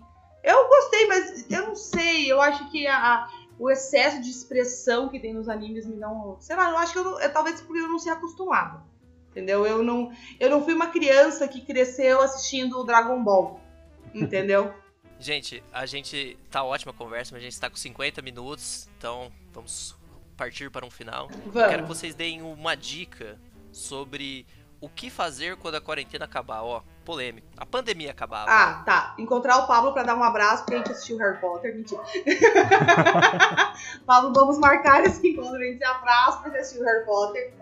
[0.49, 2.31] Eu gostei, mas eu não sei.
[2.31, 3.29] Eu acho que a, a-
[3.59, 6.37] o excesso de expressão que tem nos animes me não.
[6.39, 8.81] Sei lá, eu acho que eu, não- é, talvez porque eu não ser acostumada.
[9.31, 9.65] Entendeu?
[9.67, 13.59] Eu não, eu não fui uma criança que cresceu assistindo Dragon Ball.
[14.13, 14.73] Entendeu?
[15.19, 19.31] Gente, a gente tá ótima a conversa, mas a gente tá com 50 minutos, então
[19.51, 19.95] vamos
[20.37, 21.27] partir para um final.
[21.43, 21.87] Eu quero que Vamos.
[21.97, 23.39] vocês deem uma dica
[23.71, 24.45] sobre
[24.79, 26.61] o que fazer quando a quarentena acabar.
[26.63, 27.47] Ó, polêmico.
[27.57, 28.45] A pandemia acabar.
[28.47, 29.15] Ah, tá.
[29.17, 31.75] Encontrar o Pablo pra dar um abraço, porque a gente assistiu Harry Potter.
[31.75, 32.01] Mentira.
[34.05, 35.55] Pablo, vamos marcar esse encontro.
[35.55, 37.53] A gente se abraça porque assistiu Harry Potter.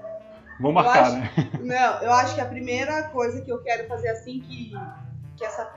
[0.59, 1.31] Vamos marcar, acho- né?
[1.61, 4.73] Não, eu acho que a primeira coisa que eu quero fazer assim que,
[5.37, 5.69] que essa.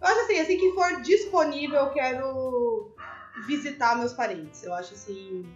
[0.00, 2.90] Eu acho assim, assim que for disponível, eu quero
[3.46, 4.62] visitar meus parentes.
[4.62, 5.46] Eu acho assim.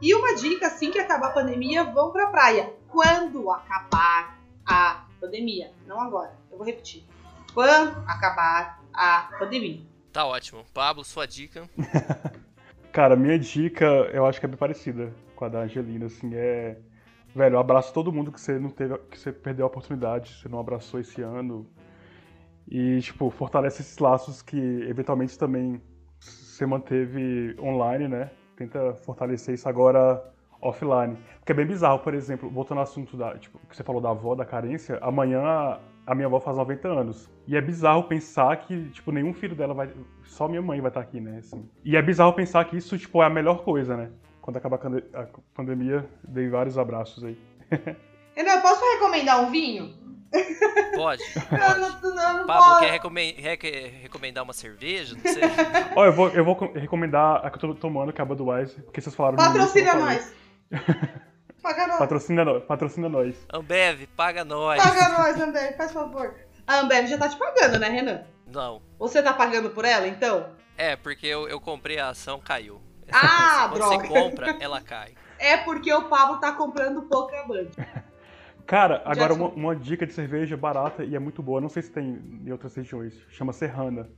[0.00, 2.72] E uma dica, assim que acabar a pandemia, vão pra praia.
[2.88, 5.70] Quando acabar a pandemia.
[5.86, 6.32] Não agora.
[6.50, 7.04] Eu vou repetir.
[7.52, 9.80] Quando acabar a pandemia.
[10.12, 10.64] Tá ótimo.
[10.72, 11.68] Pablo, sua dica.
[12.92, 16.76] Cara, minha dica, eu acho que é bem parecida com a da Angelina, assim, é...
[17.34, 20.58] Velho, abraço todo mundo que você não teve, que você perdeu a oportunidade, você não
[20.58, 21.64] abraçou esse ano.
[22.68, 25.80] E, tipo, fortalece esses laços que, eventualmente, também
[26.18, 28.30] você manteve online, né?
[28.56, 30.22] Tenta fortalecer isso agora
[30.60, 31.16] offline.
[31.38, 34.10] Porque é bem bizarro, por exemplo, voltando ao assunto da, tipo, que você falou da
[34.10, 37.30] avó, da carência, amanhã a minha avó faz 90 anos.
[37.46, 39.90] E é bizarro pensar que, tipo, nenhum filho dela vai.
[40.24, 41.38] Só minha mãe vai estar aqui, né?
[41.38, 41.68] Assim.
[41.84, 44.10] E é bizarro pensar que isso, tipo, é a melhor coisa, né?
[44.40, 44.78] Quando acabar
[45.14, 47.38] a pandemia, dei vários abraços aí.
[48.34, 49.98] Renan, eu posso recomendar um vinho?
[50.94, 51.22] Pode.
[51.50, 51.80] Pode.
[51.80, 51.90] não,
[52.32, 52.80] eu não Pablo, posso.
[52.80, 55.14] quer recomen- rec- recomendar uma cerveja?
[55.16, 55.42] Não sei.
[55.96, 58.26] Ó, eu vou, eu vou co- recomendar a que eu tô tomando, que é a
[58.26, 60.32] Budweiser, porque vocês falaram Patrocina não nós.
[61.62, 61.98] Paga nós.
[61.98, 63.46] Patrocina, no- patrocina nós.
[63.52, 64.82] Ambev, paga nós.
[64.82, 66.34] Paga nós, Ambev, faz favor.
[66.66, 68.22] A Ambev já tá te pagando, né, Renan?
[68.46, 68.80] Não.
[68.98, 70.50] Você tá pagando por ela, então?
[70.76, 72.80] É, porque eu, eu comprei a ação, caiu.
[73.12, 73.98] Ah, Quando droga.
[73.98, 75.14] você compra, ela cai.
[75.38, 77.70] É porque o Pablo tá comprando pouca banda.
[78.66, 81.90] Cara, agora uma, uma dica de cerveja barata e é muito boa, não sei se
[81.90, 84.08] tem em outras regiões, chama Serrana.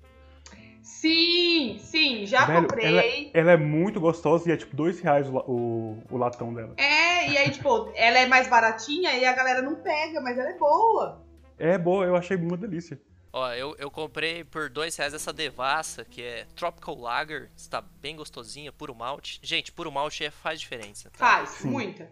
[0.83, 3.31] Sim, sim, já Velho, comprei.
[3.33, 6.75] Ela é muito gostosa e é tipo dois reais o, o, o latão dela.
[6.77, 10.51] É, e aí, tipo, ela é mais baratinha e a galera não pega, mas ela
[10.51, 11.25] é boa.
[11.57, 13.01] É boa, eu achei uma delícia.
[13.33, 17.51] Ó, eu, eu comprei por dois reais essa devassa, que é Tropical Lager.
[17.57, 19.41] Está bem gostosinha, puro malte.
[19.43, 21.11] Gente, puro malte é, faz diferença.
[21.11, 21.19] Tá?
[21.19, 21.71] Faz, Sim.
[21.71, 22.11] muita.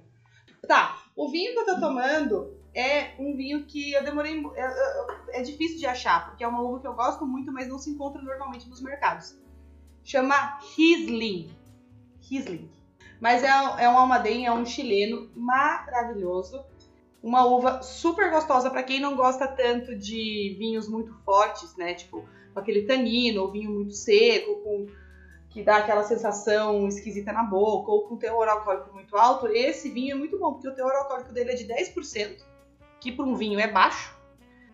[0.66, 4.42] Tá, O vinho que eu tô tomando é um vinho que eu demorei.
[4.54, 7.68] É, é, é difícil de achar, porque é uma uva que eu gosto muito, mas
[7.68, 9.36] não se encontra normalmente nos mercados.
[10.04, 11.50] Chama Riesling.
[12.20, 12.70] Riesling.
[13.20, 16.64] Mas é, é um almaden, é um chileno maravilhoso.
[17.22, 21.92] Uma uva super gostosa para quem não gosta tanto de vinhos muito fortes, né?
[21.94, 24.86] Tipo, com aquele tanino, ou vinho muito seco, com
[25.50, 29.48] que dá aquela sensação esquisita na boca, ou com teor alcoólico muito alto.
[29.48, 32.42] Esse vinho é muito bom, porque o teor alcoólico dele é de 10%,
[33.00, 34.16] que para um vinho é baixo.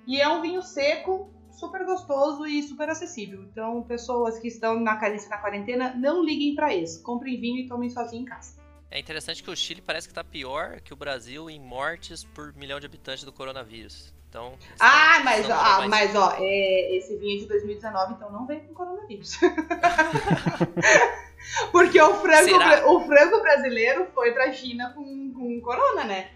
[0.07, 3.43] E é um vinho seco, super gostoso e super acessível.
[3.45, 7.03] Então, pessoas que estão na carência na quarentena, não liguem para esse.
[7.03, 8.57] Comprem vinho e tomem sozinho em casa.
[8.91, 12.55] É interessante que o Chile parece que está pior que o Brasil em mortes por
[12.55, 14.14] milhão de habitantes do coronavírus.
[14.37, 14.53] Então.
[14.78, 15.89] Ah, mas, ó, mais...
[15.89, 19.41] mas ó, é, esse vinho é de 2019, então não veio com coronavírus.
[21.72, 26.32] Porque o frango, o frango brasileiro foi pra China com, com corona, né?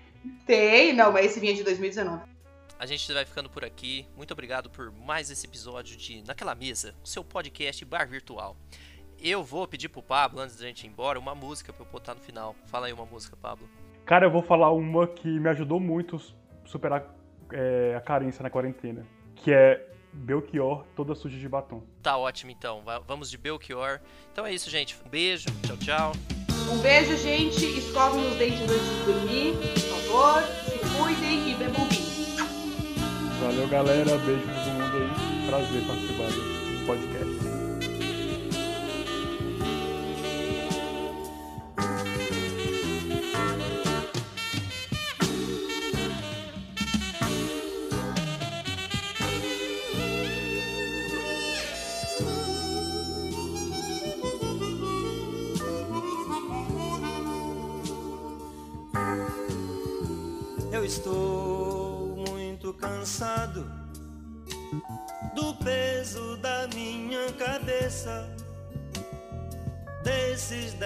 [0.47, 2.23] Tem, não, mas esse vinho é de 2019.
[2.79, 4.09] A gente vai ficando por aqui.
[4.17, 8.57] Muito obrigado por mais esse episódio de Naquela Mesa, o seu podcast bar virtual.
[9.23, 12.15] Eu vou pedir pro Pablo, antes da gente ir embora, uma música pra eu botar
[12.15, 12.57] no final.
[12.65, 13.69] Fala aí uma música, Pablo.
[14.07, 16.21] Cara, eu vou falar uma que me ajudou muito a
[16.67, 17.20] superar
[17.53, 21.83] é, a carência na quarentena, que é Belchior, toda suja de batom.
[22.03, 22.83] Tá ótimo, então.
[23.07, 24.01] Vamos de Belchior.
[24.33, 24.97] Então é isso, gente.
[25.05, 25.47] Um beijo.
[25.63, 26.13] Tchau, tchau.
[26.73, 27.65] Um beijo, gente.
[27.79, 30.43] Escovem os dentes antes de dormir, por favor.
[30.65, 32.11] Se cuidem e bebam vinho.
[33.41, 34.19] Valeu, galera.
[34.19, 35.47] Beijo pra todo mundo aí.
[35.47, 37.30] Prazer participar do podcast.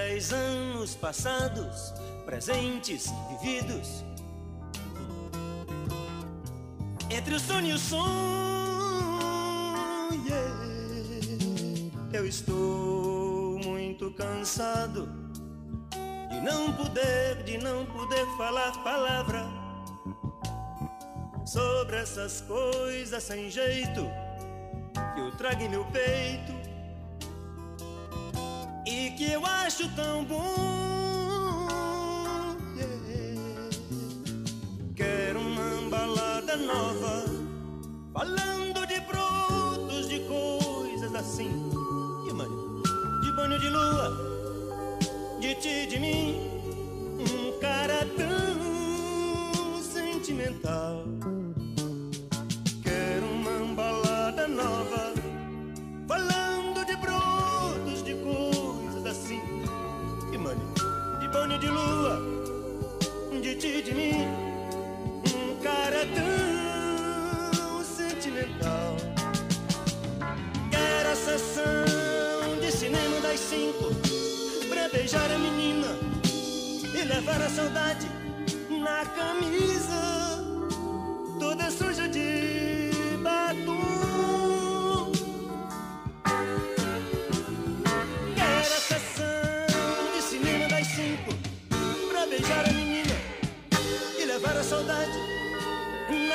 [0.05, 1.95] Dez anos passados,
[2.27, 4.05] presentes, vividos.
[7.11, 8.05] Entre o sonho e o som,
[10.27, 10.55] yeah.
[12.13, 15.09] eu estou muito cansado
[16.31, 19.47] de não poder, de não poder falar palavra
[21.47, 24.07] sobre essas coisas sem jeito
[25.15, 26.64] que eu trago em meu peito
[29.15, 31.55] que eu acho tão bom.
[32.77, 33.71] Yeah.
[34.97, 37.25] Quero uma balada nova,
[38.13, 41.51] falando de brotos, de coisas assim,
[42.27, 42.83] de, banho,
[43.23, 44.99] de banho de lua,
[45.41, 46.41] de ti, de mim,
[47.21, 51.14] um cara tão sentimental.
[61.65, 62.21] De lua,
[63.41, 64.27] de ti, de mim,
[65.35, 68.97] um cara tão sentimental.
[70.71, 73.95] Quero a sessão de cinema das cinco,
[74.69, 75.89] pra beijar a menina
[76.83, 78.09] e levar a saudade
[78.69, 80.14] na camisa,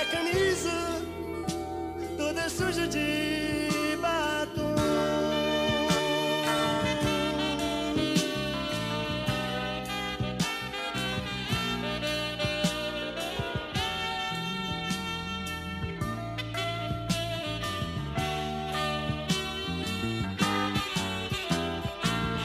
[0.10, 1.02] camisa
[2.18, 4.76] toda suja de batom.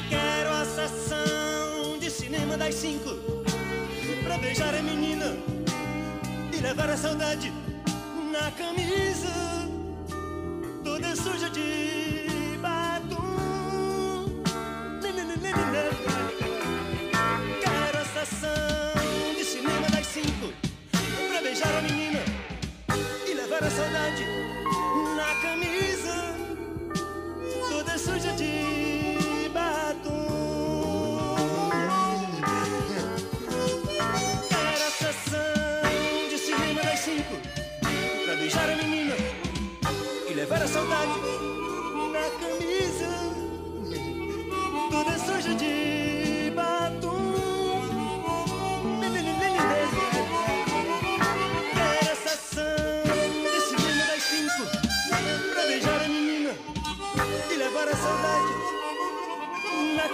[0.08, 3.34] Quero a sessão de cinema das cinco
[4.44, 5.53] beijar a menina
[6.64, 7.52] levar a saudade
[8.32, 9.43] na camisa.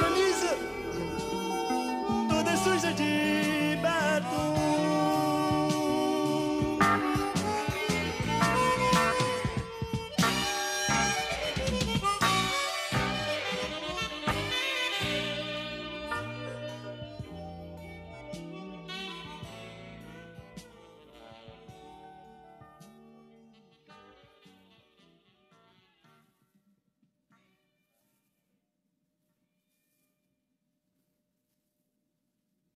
[0.01, 0.53] camisa
[2.28, 3.49] toda suja de